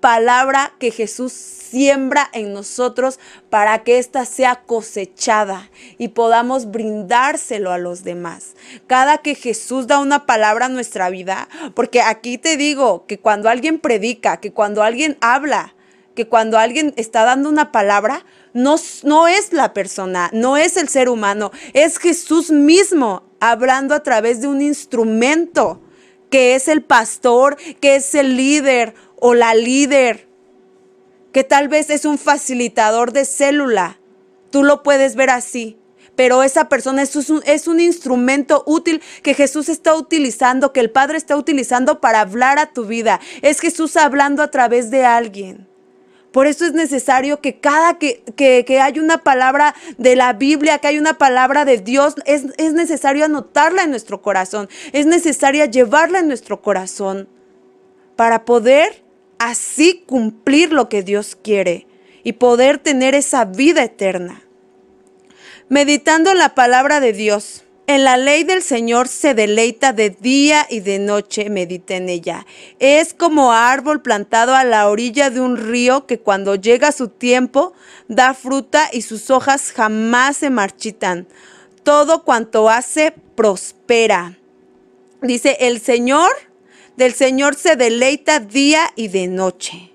palabra 0.00 0.72
que 0.78 0.90
Jesús 0.90 1.32
siembra 1.32 2.28
en 2.32 2.52
nosotros 2.52 3.20
para 3.48 3.84
que 3.84 3.98
ésta 3.98 4.24
sea 4.24 4.62
cosechada 4.66 5.70
y 5.98 6.08
podamos 6.08 6.70
brindárselo 6.70 7.70
a 7.70 7.78
los 7.78 8.02
demás. 8.02 8.54
Cada 8.86 9.18
que 9.18 9.34
Jesús 9.34 9.86
da 9.86 10.00
una 10.00 10.26
palabra 10.26 10.66
a 10.66 10.70
nuestra 10.70 11.10
vida, 11.10 11.48
porque 11.74 12.02
aquí 12.02 12.38
te 12.38 12.56
digo 12.56 13.06
que 13.06 13.20
cuando 13.20 13.48
alguien 13.48 13.78
predica, 13.78 14.38
que 14.38 14.52
cuando 14.52 14.82
alguien 14.82 15.16
habla, 15.20 15.74
que 16.16 16.26
cuando 16.26 16.58
alguien 16.58 16.92
está 16.96 17.24
dando 17.24 17.48
una 17.48 17.70
palabra, 17.70 18.24
no, 18.52 18.76
no 19.04 19.28
es 19.28 19.52
la 19.52 19.72
persona, 19.72 20.28
no 20.32 20.56
es 20.56 20.76
el 20.76 20.88
ser 20.88 21.08
humano, 21.08 21.52
es 21.72 21.98
Jesús 21.98 22.50
mismo 22.50 23.22
hablando 23.38 23.94
a 23.94 24.02
través 24.02 24.40
de 24.40 24.48
un 24.48 24.60
instrumento 24.60 25.80
que 26.30 26.54
es 26.54 26.68
el 26.68 26.82
pastor, 26.82 27.56
que 27.80 27.96
es 27.96 28.14
el 28.14 28.36
líder 28.36 28.94
o 29.20 29.34
la 29.34 29.54
líder, 29.54 30.26
que 31.32 31.44
tal 31.44 31.68
vez 31.68 31.90
es 31.90 32.04
un 32.04 32.18
facilitador 32.18 33.12
de 33.12 33.24
célula. 33.24 34.00
Tú 34.50 34.64
lo 34.64 34.82
puedes 34.82 35.14
ver 35.14 35.30
así. 35.30 35.76
Pero 36.16 36.42
esa 36.42 36.68
persona 36.68 37.02
es 37.02 37.16
un, 37.16 37.42
es 37.46 37.66
un 37.66 37.80
instrumento 37.80 38.62
útil 38.66 39.00
que 39.22 39.32
Jesús 39.32 39.68
está 39.68 39.94
utilizando, 39.94 40.72
que 40.72 40.80
el 40.80 40.90
Padre 40.90 41.16
está 41.16 41.36
utilizando 41.36 42.00
para 42.00 42.20
hablar 42.20 42.58
a 42.58 42.72
tu 42.72 42.84
vida. 42.84 43.20
Es 43.42 43.60
Jesús 43.60 43.96
hablando 43.96 44.42
a 44.42 44.50
través 44.50 44.90
de 44.90 45.04
alguien. 45.04 45.66
Por 46.32 46.46
eso 46.46 46.64
es 46.64 46.74
necesario 46.74 47.40
que 47.40 47.58
cada 47.58 47.98
que, 47.98 48.22
que, 48.36 48.80
hay 48.80 48.98
una 49.00 49.18
palabra 49.18 49.74
de 49.98 50.14
la 50.14 50.32
Biblia, 50.32 50.78
que 50.78 50.88
hay 50.88 50.98
una 50.98 51.18
palabra 51.18 51.64
de 51.64 51.78
Dios, 51.78 52.14
es, 52.24 52.44
es 52.56 52.72
necesario 52.72 53.24
anotarla 53.24 53.82
en 53.82 53.90
nuestro 53.90 54.22
corazón. 54.22 54.68
Es 54.92 55.06
necesario 55.06 55.64
llevarla 55.64 56.20
en 56.20 56.28
nuestro 56.28 56.62
corazón 56.62 57.28
para 58.14 58.44
poder 58.44 59.02
así 59.40 60.04
cumplir 60.06 60.72
lo 60.72 60.88
que 60.88 61.02
Dios 61.02 61.36
quiere 61.42 61.86
y 62.22 62.34
poder 62.34 62.78
tener 62.78 63.14
esa 63.14 63.46
vida 63.46 63.82
eterna. 63.82 64.44
Meditando 65.68 66.30
en 66.30 66.38
la 66.38 66.54
palabra 66.54 67.00
de 67.00 67.12
Dios. 67.12 67.64
En 67.86 68.04
la 68.04 68.16
ley 68.18 68.44
del 68.44 68.62
Señor 68.62 69.08
se 69.08 69.34
deleita 69.34 69.92
de 69.92 70.10
día 70.10 70.64
y 70.68 70.80
de 70.80 71.00
noche, 71.00 71.48
medita 71.50 71.96
en 71.96 72.08
ella. 72.08 72.46
Es 72.78 73.14
como 73.14 73.52
árbol 73.52 74.02
plantado 74.02 74.54
a 74.54 74.62
la 74.62 74.88
orilla 74.88 75.30
de 75.30 75.40
un 75.40 75.56
río 75.56 76.06
que 76.06 76.20
cuando 76.20 76.54
llega 76.54 76.92
su 76.92 77.08
tiempo 77.08 77.72
da 78.06 78.34
fruta 78.34 78.90
y 78.92 79.02
sus 79.02 79.30
hojas 79.30 79.72
jamás 79.72 80.36
se 80.36 80.50
marchitan. 80.50 81.26
Todo 81.82 82.24
cuanto 82.24 82.68
hace 82.68 83.12
prospera. 83.34 84.38
Dice, 85.22 85.56
el 85.60 85.80
Señor, 85.80 86.30
del 87.00 87.14
Señor 87.14 87.54
se 87.54 87.76
deleita 87.76 88.40
día 88.40 88.92
y 88.94 89.08
de 89.08 89.26
noche. 89.26 89.90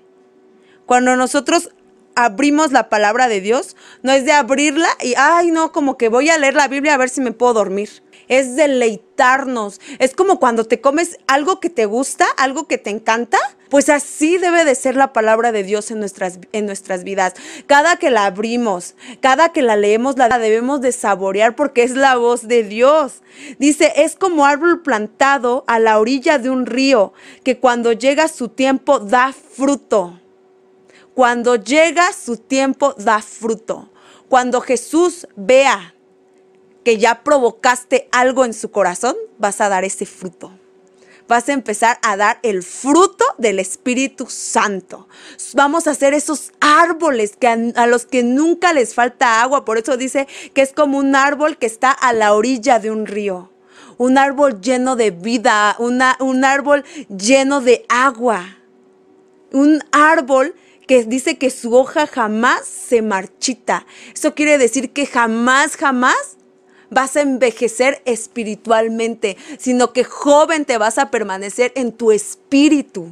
Cuando 0.86 1.14
nosotros 1.14 1.70
abrimos 2.16 2.72
la 2.72 2.88
palabra 2.88 3.28
de 3.28 3.40
Dios, 3.40 3.76
no 4.02 4.10
es 4.10 4.24
de 4.24 4.32
abrirla 4.32 4.88
y, 5.00 5.14
ay, 5.16 5.52
no, 5.52 5.70
como 5.70 5.96
que 5.96 6.08
voy 6.08 6.30
a 6.30 6.36
leer 6.36 6.54
la 6.54 6.66
Biblia 6.66 6.94
a 6.94 6.96
ver 6.96 7.08
si 7.08 7.20
me 7.20 7.30
puedo 7.30 7.54
dormir. 7.54 8.02
Es 8.28 8.56
deleitarnos. 8.56 9.80
Es 9.98 10.14
como 10.14 10.38
cuando 10.38 10.64
te 10.64 10.80
comes 10.80 11.18
algo 11.26 11.60
que 11.60 11.70
te 11.70 11.86
gusta, 11.86 12.26
algo 12.36 12.66
que 12.66 12.78
te 12.78 12.90
encanta. 12.90 13.38
Pues 13.68 13.88
así 13.88 14.38
debe 14.38 14.64
de 14.64 14.74
ser 14.74 14.96
la 14.96 15.12
palabra 15.12 15.50
de 15.52 15.64
Dios 15.64 15.90
en 15.90 15.98
nuestras, 15.98 16.38
en 16.52 16.66
nuestras 16.66 17.02
vidas. 17.02 17.34
Cada 17.66 17.96
que 17.96 18.10
la 18.10 18.26
abrimos, 18.26 18.94
cada 19.20 19.52
que 19.52 19.62
la 19.62 19.76
leemos, 19.76 20.16
la 20.16 20.28
debemos 20.38 20.80
de 20.80 20.92
saborear 20.92 21.56
porque 21.56 21.82
es 21.82 21.96
la 21.96 22.16
voz 22.16 22.46
de 22.46 22.62
Dios. 22.62 23.22
Dice, 23.58 23.92
es 23.96 24.14
como 24.14 24.46
árbol 24.46 24.82
plantado 24.82 25.64
a 25.66 25.78
la 25.80 25.98
orilla 25.98 26.38
de 26.38 26.50
un 26.50 26.66
río, 26.66 27.12
que 27.42 27.58
cuando 27.58 27.92
llega 27.92 28.28
su 28.28 28.48
tiempo 28.48 29.00
da 29.00 29.32
fruto 29.32 30.20
cuando 31.16 31.56
llega 31.56 32.12
su 32.12 32.36
tiempo, 32.36 32.92
da 32.98 33.22
fruto. 33.22 33.88
Cuando 34.28 34.60
Jesús 34.60 35.26
vea 35.34 35.94
que 36.86 36.98
ya 36.98 37.24
provocaste 37.24 38.08
algo 38.12 38.44
en 38.44 38.54
su 38.54 38.70
corazón, 38.70 39.16
vas 39.38 39.60
a 39.60 39.68
dar 39.68 39.82
ese 39.82 40.06
fruto. 40.06 40.52
Vas 41.26 41.48
a 41.48 41.52
empezar 41.52 41.98
a 42.00 42.16
dar 42.16 42.38
el 42.44 42.62
fruto 42.62 43.24
del 43.38 43.58
Espíritu 43.58 44.26
Santo. 44.28 45.08
Vamos 45.54 45.88
a 45.88 45.90
hacer 45.90 46.14
esos 46.14 46.52
árboles 46.60 47.34
que 47.36 47.48
a, 47.48 47.86
los 47.88 48.06
que 48.06 48.22
nunca 48.22 48.72
les 48.72 48.94
falta 48.94 49.42
agua. 49.42 49.64
Por 49.64 49.78
eso 49.78 49.96
dice 49.96 50.28
que 50.54 50.62
es 50.62 50.72
como 50.72 50.98
un 50.98 51.16
árbol 51.16 51.58
que 51.58 51.66
está 51.66 51.90
a 51.90 52.12
la 52.12 52.34
orilla 52.34 52.78
de 52.78 52.92
un 52.92 53.06
río. 53.06 53.50
Un 53.98 54.16
árbol 54.16 54.60
lleno 54.60 54.94
de 54.94 55.10
vida, 55.10 55.74
un 55.80 56.44
árbol 56.44 56.84
lleno 57.08 57.62
de 57.62 57.84
agua. 57.88 58.58
Un 59.50 59.82
árbol 59.90 60.54
que 60.86 61.02
dice 61.02 61.36
que 61.36 61.50
su 61.50 61.74
hoja 61.74 62.06
jamás 62.06 62.64
se 62.64 63.02
marchita. 63.02 63.84
Eso 64.14 64.36
quiere 64.36 64.56
decir 64.56 64.92
que 64.92 65.04
jamás, 65.06 65.74
jamás 65.74 66.35
vas 66.90 67.16
a 67.16 67.22
envejecer 67.22 68.02
espiritualmente, 68.04 69.36
sino 69.58 69.92
que 69.92 70.04
joven 70.04 70.64
te 70.64 70.78
vas 70.78 70.98
a 70.98 71.10
permanecer 71.10 71.72
en 71.74 71.92
tu 71.92 72.12
espíritu. 72.12 73.10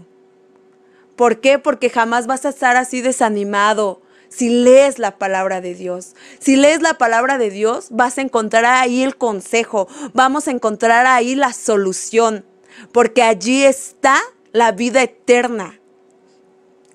¿Por 1.16 1.40
qué? 1.40 1.58
Porque 1.58 1.90
jamás 1.90 2.26
vas 2.26 2.44
a 2.44 2.50
estar 2.50 2.76
así 2.76 3.00
desanimado. 3.00 4.00
Si 4.28 4.48
lees 4.48 4.98
la 4.98 5.16
palabra 5.16 5.60
de 5.60 5.74
Dios, 5.74 6.16
si 6.40 6.56
lees 6.56 6.82
la 6.82 6.94
palabra 6.94 7.38
de 7.38 7.50
Dios, 7.50 7.88
vas 7.90 8.18
a 8.18 8.22
encontrar 8.22 8.64
ahí 8.64 9.04
el 9.04 9.16
consejo, 9.16 9.87
vamos 10.12 10.48
a 10.48 10.50
encontrar 10.50 11.06
ahí 11.06 11.37
la 11.37 11.52
solución, 11.52 12.44
porque 12.90 13.22
allí 13.22 13.62
está 13.62 14.18
la 14.50 14.72
vida 14.72 15.02
eterna. 15.02 15.78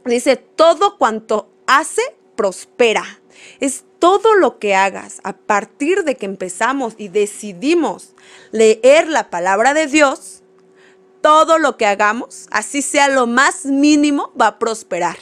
Dice, 0.03 0.35
todo 0.35 0.97
cuanto 0.97 1.49
hace, 1.65 2.01
prospera. 2.35 3.05
Es 3.61 3.85
todo 3.99 4.35
lo 4.35 4.59
que 4.59 4.75
hagas 4.75 5.19
a 5.23 5.33
partir 5.33 6.03
de 6.03 6.15
que 6.15 6.25
empezamos 6.25 6.95
y 6.97 7.09
decidimos 7.09 8.13
leer 8.51 9.07
la 9.07 9.29
palabra 9.29 9.73
de 9.73 9.87
Dios, 9.87 10.41
todo 11.21 11.59
lo 11.59 11.77
que 11.77 11.85
hagamos, 11.85 12.47
así 12.49 12.81
sea 12.81 13.09
lo 13.09 13.27
más 13.27 13.65
mínimo, 13.65 14.31
va 14.39 14.47
a 14.47 14.59
prosperar. 14.59 15.17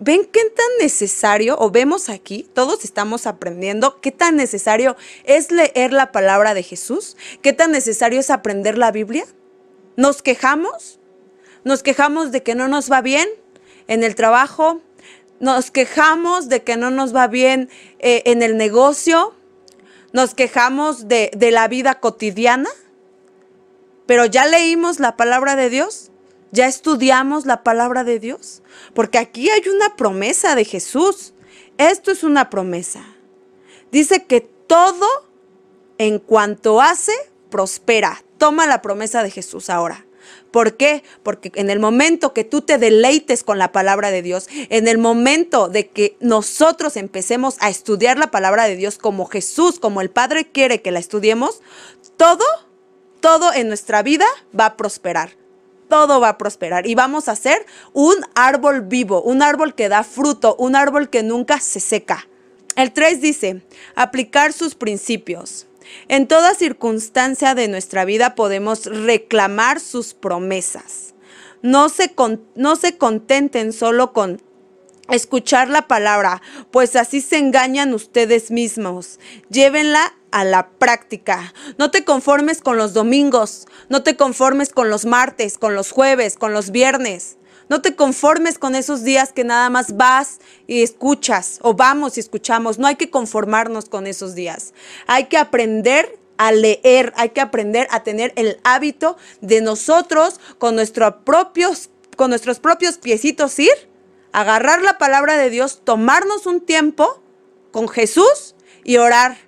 ¿Ven 0.00 0.24
qué 0.24 0.40
tan 0.50 0.66
necesario, 0.80 1.56
o 1.58 1.70
vemos 1.70 2.08
aquí, 2.08 2.48
todos 2.54 2.84
estamos 2.84 3.26
aprendiendo, 3.26 4.00
qué 4.00 4.10
tan 4.10 4.34
necesario 4.34 4.96
es 5.24 5.52
leer 5.52 5.92
la 5.92 6.10
palabra 6.10 6.54
de 6.54 6.62
Jesús? 6.62 7.16
¿Qué 7.42 7.52
tan 7.52 7.70
necesario 7.70 8.18
es 8.18 8.30
aprender 8.30 8.78
la 8.78 8.92
Biblia? 8.92 9.26
¿Nos 9.96 10.22
quejamos? 10.22 10.98
¿Nos 11.64 11.82
quejamos 11.82 12.32
de 12.32 12.42
que 12.42 12.54
no 12.54 12.66
nos 12.66 12.90
va 12.90 13.02
bien? 13.02 13.28
en 13.90 14.04
el 14.04 14.14
trabajo, 14.14 14.80
nos 15.40 15.70
quejamos 15.70 16.48
de 16.48 16.62
que 16.62 16.76
no 16.76 16.90
nos 16.90 17.14
va 17.14 17.26
bien 17.26 17.68
eh, 17.98 18.22
en 18.26 18.42
el 18.42 18.56
negocio, 18.56 19.34
nos 20.12 20.34
quejamos 20.34 21.08
de, 21.08 21.30
de 21.34 21.50
la 21.50 21.66
vida 21.66 21.98
cotidiana, 21.98 22.68
pero 24.06 24.26
ya 24.26 24.46
leímos 24.46 25.00
la 25.00 25.16
palabra 25.16 25.56
de 25.56 25.70
Dios, 25.70 26.10
ya 26.52 26.66
estudiamos 26.66 27.46
la 27.46 27.62
palabra 27.62 28.04
de 28.04 28.18
Dios, 28.18 28.62
porque 28.94 29.18
aquí 29.18 29.50
hay 29.50 29.62
una 29.68 29.96
promesa 29.96 30.54
de 30.54 30.64
Jesús. 30.64 31.32
Esto 31.78 32.10
es 32.10 32.24
una 32.24 32.50
promesa. 32.50 33.02
Dice 33.90 34.24
que 34.26 34.40
todo 34.40 35.06
en 35.98 36.18
cuanto 36.18 36.80
hace, 36.80 37.12
prospera. 37.50 38.22
Toma 38.38 38.66
la 38.66 38.82
promesa 38.82 39.22
de 39.22 39.30
Jesús 39.30 39.70
ahora. 39.70 40.06
¿Por 40.50 40.76
qué? 40.76 41.02
Porque 41.22 41.52
en 41.54 41.70
el 41.70 41.78
momento 41.78 42.32
que 42.32 42.44
tú 42.44 42.62
te 42.62 42.78
deleites 42.78 43.44
con 43.44 43.58
la 43.58 43.72
palabra 43.72 44.10
de 44.10 44.22
Dios, 44.22 44.48
en 44.50 44.88
el 44.88 44.98
momento 44.98 45.68
de 45.68 45.88
que 45.88 46.16
nosotros 46.20 46.96
empecemos 46.96 47.56
a 47.60 47.68
estudiar 47.68 48.18
la 48.18 48.30
palabra 48.30 48.64
de 48.64 48.76
Dios 48.76 48.98
como 48.98 49.26
Jesús, 49.26 49.78
como 49.78 50.00
el 50.00 50.10
Padre 50.10 50.50
quiere 50.50 50.82
que 50.82 50.90
la 50.90 50.98
estudiemos, 50.98 51.62
todo, 52.16 52.44
todo 53.20 53.52
en 53.52 53.68
nuestra 53.68 54.02
vida 54.02 54.26
va 54.58 54.66
a 54.66 54.76
prosperar. 54.76 55.36
Todo 55.88 56.20
va 56.20 56.28
a 56.30 56.38
prosperar 56.38 56.86
y 56.86 56.94
vamos 56.94 57.28
a 57.28 57.34
ser 57.34 57.66
un 57.92 58.14
árbol 58.34 58.82
vivo, 58.82 59.22
un 59.22 59.42
árbol 59.42 59.74
que 59.74 59.88
da 59.88 60.04
fruto, 60.04 60.54
un 60.56 60.76
árbol 60.76 61.10
que 61.10 61.24
nunca 61.24 61.58
se 61.58 61.80
seca. 61.80 62.28
El 62.76 62.92
3 62.92 63.20
dice, 63.20 63.62
aplicar 63.96 64.52
sus 64.52 64.76
principios. 64.76 65.66
En 66.08 66.26
toda 66.26 66.54
circunstancia 66.54 67.54
de 67.54 67.68
nuestra 67.68 68.04
vida 68.04 68.34
podemos 68.34 68.86
reclamar 68.86 69.80
sus 69.80 70.14
promesas. 70.14 71.14
No 71.62 71.88
se, 71.88 72.14
no 72.54 72.76
se 72.76 72.96
contenten 72.96 73.72
solo 73.72 74.12
con 74.12 74.42
escuchar 75.10 75.68
la 75.68 75.88
palabra, 75.88 76.40
pues 76.70 76.96
así 76.96 77.20
se 77.20 77.38
engañan 77.38 77.94
ustedes 77.94 78.50
mismos. 78.50 79.18
Llévenla 79.50 80.14
a 80.30 80.44
la 80.44 80.70
práctica. 80.70 81.52
No 81.78 81.90
te 81.90 82.04
conformes 82.04 82.62
con 82.62 82.76
los 82.76 82.94
domingos, 82.94 83.66
no 83.88 84.02
te 84.02 84.16
conformes 84.16 84.70
con 84.70 84.90
los 84.90 85.04
martes, 85.04 85.58
con 85.58 85.74
los 85.74 85.90
jueves, 85.90 86.36
con 86.36 86.52
los 86.52 86.70
viernes. 86.70 87.36
No 87.70 87.80
te 87.80 87.94
conformes 87.94 88.58
con 88.58 88.74
esos 88.74 89.04
días 89.04 89.32
que 89.32 89.44
nada 89.44 89.70
más 89.70 89.96
vas 89.96 90.40
y 90.66 90.82
escuchas 90.82 91.60
o 91.62 91.72
vamos 91.72 92.16
y 92.16 92.20
escuchamos. 92.20 92.80
No 92.80 92.88
hay 92.88 92.96
que 92.96 93.10
conformarnos 93.10 93.88
con 93.88 94.08
esos 94.08 94.34
días. 94.34 94.74
Hay 95.06 95.26
que 95.26 95.38
aprender 95.38 96.18
a 96.36 96.50
leer, 96.50 97.12
hay 97.16 97.28
que 97.28 97.40
aprender 97.40 97.86
a 97.92 98.02
tener 98.02 98.32
el 98.34 98.58
hábito 98.64 99.16
de 99.40 99.60
nosotros 99.60 100.40
con, 100.58 100.74
nuestro 100.74 101.24
propios, 101.24 101.90
con 102.16 102.30
nuestros 102.30 102.58
propios 102.58 102.98
piecitos 102.98 103.56
ir, 103.60 103.70
agarrar 104.32 104.82
la 104.82 104.98
palabra 104.98 105.36
de 105.36 105.48
Dios, 105.48 105.82
tomarnos 105.84 106.46
un 106.46 106.60
tiempo 106.60 107.22
con 107.70 107.88
Jesús 107.88 108.56
y 108.82 108.96
orar 108.96 109.38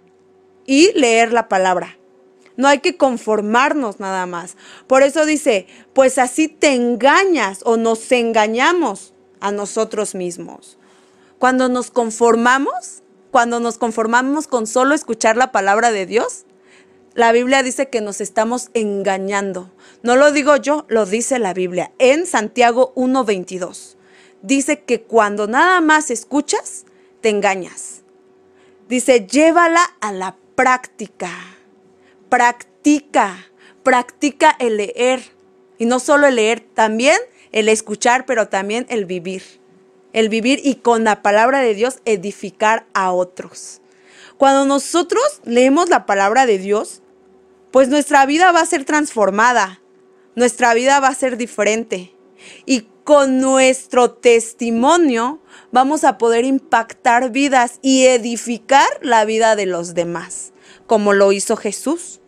y 0.65 0.93
leer 0.93 1.33
la 1.33 1.49
palabra. 1.49 1.99
No 2.57 2.69
hay 2.69 2.81
que 2.81 2.97
conformarnos 2.97 4.01
nada 4.01 4.27
más. 4.27 4.57
Por 4.87 5.03
eso 5.03 5.25
dice, 5.25 5.67
pues 5.93 6.19
así 6.19 6.49
te 6.49 6.75
engañas 6.75 7.61
o 7.65 7.77
nos 7.77 8.11
engañamos 8.13 9.15
a 9.41 9.51
nosotros 9.53 10.15
mismos. 10.15 10.79
Cuando 11.39 11.69
nos 11.69 11.91
conformamos, 11.91 13.03
cuando 13.31 13.59
nos 13.59 13.79
conformamos 13.79 14.47
con 14.47 14.67
solo 14.67 14.95
escuchar 14.95 15.37
la 15.37 15.51
palabra 15.51 15.91
de 15.91 16.07
Dios, 16.07 16.45
la 17.15 17.33
Biblia 17.33 17.63
dice 17.63 17.89
que 17.89 18.01
nos 18.01 18.21
estamos 18.21 18.71
engañando. 18.75 19.71
No 20.03 20.17
lo 20.17 20.33
digo 20.33 20.57
yo, 20.57 20.87
lo 20.89 21.05
dice 21.05 21.39
la 21.39 21.53
Biblia 21.53 21.93
en 21.99 22.27
Santiago 22.27 22.93
1.22. 22.95 23.97
Dice 24.43 24.83
que 24.83 25.03
cuando 25.03 25.47
nada 25.47 25.81
más 25.81 26.11
escuchas, 26.11 26.85
te 27.21 27.29
engañas. 27.29 28.03
Dice, 28.89 29.27
llévala 29.27 29.83
a 30.01 30.13
la 30.13 30.37
práctica 30.55 31.31
practica, 32.33 33.47
practica 33.83 34.57
el 34.59 34.79
leer. 34.79 35.23
Y 35.77 35.85
no 35.85 36.01
solo 36.01 36.29
el 36.29 36.37
leer, 36.37 36.61
también 36.61 37.19
el 37.53 37.69
escuchar, 37.69 38.25
pero 38.25 38.49
también 38.49 38.87
el 38.89 39.05
vivir. 39.05 39.43
El 40.15 40.31
vivir 40.31 40.59
y 40.65 40.77
con 40.77 41.05
la 41.05 41.21
palabra 41.21 41.61
de 41.61 41.75
Dios 41.75 41.99
edificar 42.07 42.87
a 42.95 43.13
otros. 43.13 43.83
Cuando 44.39 44.65
nosotros 44.65 45.43
leemos 45.45 45.91
la 45.91 46.07
palabra 46.07 46.47
de 46.47 46.57
Dios, 46.57 47.03
pues 47.71 47.89
nuestra 47.89 48.25
vida 48.25 48.51
va 48.51 48.61
a 48.61 48.67
ser 48.67 48.87
transformada, 48.87 49.83
nuestra 50.35 50.73
vida 50.73 51.01
va 51.01 51.09
a 51.09 51.15
ser 51.15 51.37
diferente. 51.37 52.17
Y 52.65 52.89
con 53.05 53.41
nuestro 53.41 54.11
testimonio 54.11 55.43
vamos 55.71 56.03
a 56.03 56.17
poder 56.17 56.47
impactar 56.47 57.31
vidas 57.31 57.79
y 57.83 58.07
edificar 58.07 58.89
la 59.03 59.27
vida 59.27 59.55
de 59.55 59.67
los 59.67 59.93
demás, 59.93 60.55
como 60.87 61.13
lo 61.13 61.33
hizo 61.33 61.59
Jesús. 61.59 62.21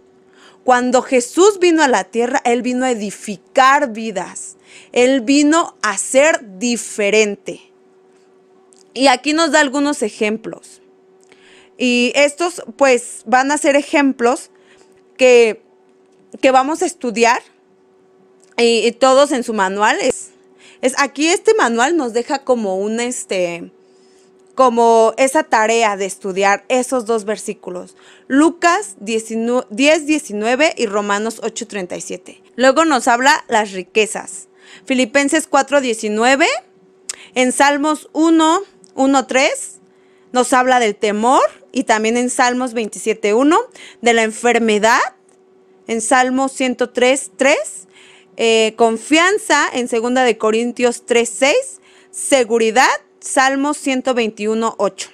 Cuando 0.65 1.03
Jesús 1.03 1.59
vino 1.61 1.83
a 1.83 1.89
la 1.89 2.05
tierra, 2.05 2.41
Él 2.45 2.63
vino 2.63 2.87
a 2.87 2.91
edificar 2.91 3.93
vidas. 3.93 4.57
Él 4.93 5.21
vino 5.21 5.77
a 5.83 5.99
ser 5.99 6.59
diferente. 6.59 7.61
Y 8.95 9.09
aquí 9.09 9.35
nos 9.35 9.53
da 9.53 9.61
algunos 9.61 10.03
ejemplos. 10.03 10.81
Y 11.77 12.13
estos 12.15 12.63
pues 12.77 13.23
van 13.27 13.51
a 13.51 13.59
ser 13.59 13.77
ejemplos 13.77 14.51
que, 15.17 15.61
que 16.41 16.51
vamos 16.51 16.83
a 16.83 16.87
estudiar 16.87 17.43
y, 18.57 18.91
todos 18.93 19.33
en 19.33 19.43
su 19.43 19.53
manual. 19.53 19.99
Es, 20.01 20.31
es, 20.81 20.95
aquí 20.99 21.29
este 21.29 21.55
manual 21.55 21.97
nos 21.97 22.13
deja 22.13 22.39
como 22.45 22.79
un 22.79 23.01
este 23.01 23.73
como 24.55 25.15
esa 25.17 25.45
tarea 25.45 25.97
de 25.97 26.07
estudiar 26.07 26.65
esos 26.69 27.07
dos 27.07 27.25
versículos, 27.25 27.97
Lucas 28.29 28.97
10, 29.01 29.69
19 29.71 30.75
y 30.77 30.87
Romanos 30.87 31.41
8, 31.43 31.67
37. 31.67 32.43
Luego 32.57 32.85
nos 32.85 33.09
habla 33.09 33.45
las 33.49 33.73
riquezas, 33.73 34.49
Filipenses 34.85 35.47
4, 35.47 35.81
19, 35.81 36.47
en 37.35 37.53
Salmos 37.53 38.09
1, 38.13 38.63
1, 38.95 39.27
3, 39.27 39.81
nos 40.33 40.53
habla 40.53 40.81
del 40.81 40.97
temor 40.97 41.43
y 41.73 41.85
también 41.85 42.17
en 42.17 42.31
Salmos 42.31 42.75
27, 42.75 43.35
1, 43.35 43.59
de 44.01 44.13
la 44.15 44.23
enfermedad, 44.23 45.01
en 45.87 46.01
Salmos 46.01 46.53
103, 46.53 47.33
3, 47.37 47.59
eh, 48.37 48.75
confianza. 48.77 49.69
En 49.73 49.87
2 49.87 50.15
de 50.25 50.39
Corintios 50.39 51.07
3, 51.07 51.29
6, 51.29 51.57
seguridad 52.11 52.89
Salmos 53.25 53.79
121, 53.79 54.75
8. 54.77 55.11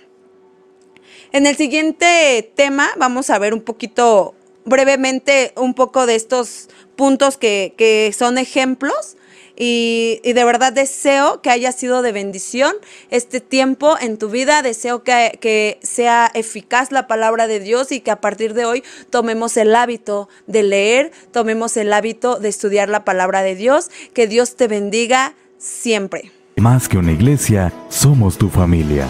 En 1.30 1.46
el 1.46 1.56
siguiente 1.56 2.52
tema 2.56 2.90
vamos 2.96 3.30
a 3.30 3.38
ver 3.38 3.54
un 3.54 3.60
poquito, 3.60 4.34
brevemente, 4.64 5.52
un 5.54 5.74
poco 5.74 6.06
de 6.06 6.16
estos 6.16 6.68
puntos 6.96 7.36
que, 7.36 8.12
son 8.18 8.36
ejemplos. 8.36 9.16
Y, 9.54 10.20
de 10.24 10.44
verdad 10.44 10.72
deseo 10.72 11.40
que 11.40 11.50
haya 11.50 11.70
sido 11.70 12.02
de 12.02 12.10
bendición 12.10 12.74
este 13.10 13.40
tiempo 13.40 13.96
en 14.00 14.18
tu 14.18 14.28
vida. 14.28 14.62
Deseo 14.62 15.04
que, 15.04 15.38
que, 15.40 15.78
sea 15.80 16.32
eficaz 16.34 16.90
la 16.90 17.06
palabra 17.06 17.46
de 17.46 17.60
Dios 17.60 17.92
y 17.92 18.00
que 18.00 18.10
a 18.10 18.20
partir 18.20 18.54
de 18.54 18.64
hoy 18.64 18.82
tomemos 19.10 19.56
el 19.56 19.72
hábito 19.76 20.28
de 20.48 20.64
leer, 20.64 21.12
tomemos 21.30 21.76
el 21.76 21.92
hábito 21.92 22.40
de 22.40 22.48
estudiar 22.48 22.88
la 22.88 23.04
palabra 23.04 23.42
de 23.42 23.54
Dios. 23.54 23.88
Que 24.14 24.26
Dios 24.26 24.56
te 24.56 24.66
bendiga 24.66 25.34
siempre. 25.58 26.32
Más 26.60 26.90
que 26.90 26.98
una 26.98 27.10
iglesia, 27.10 27.72
somos 27.88 28.36
tu 28.36 28.50
familia. 28.50 29.08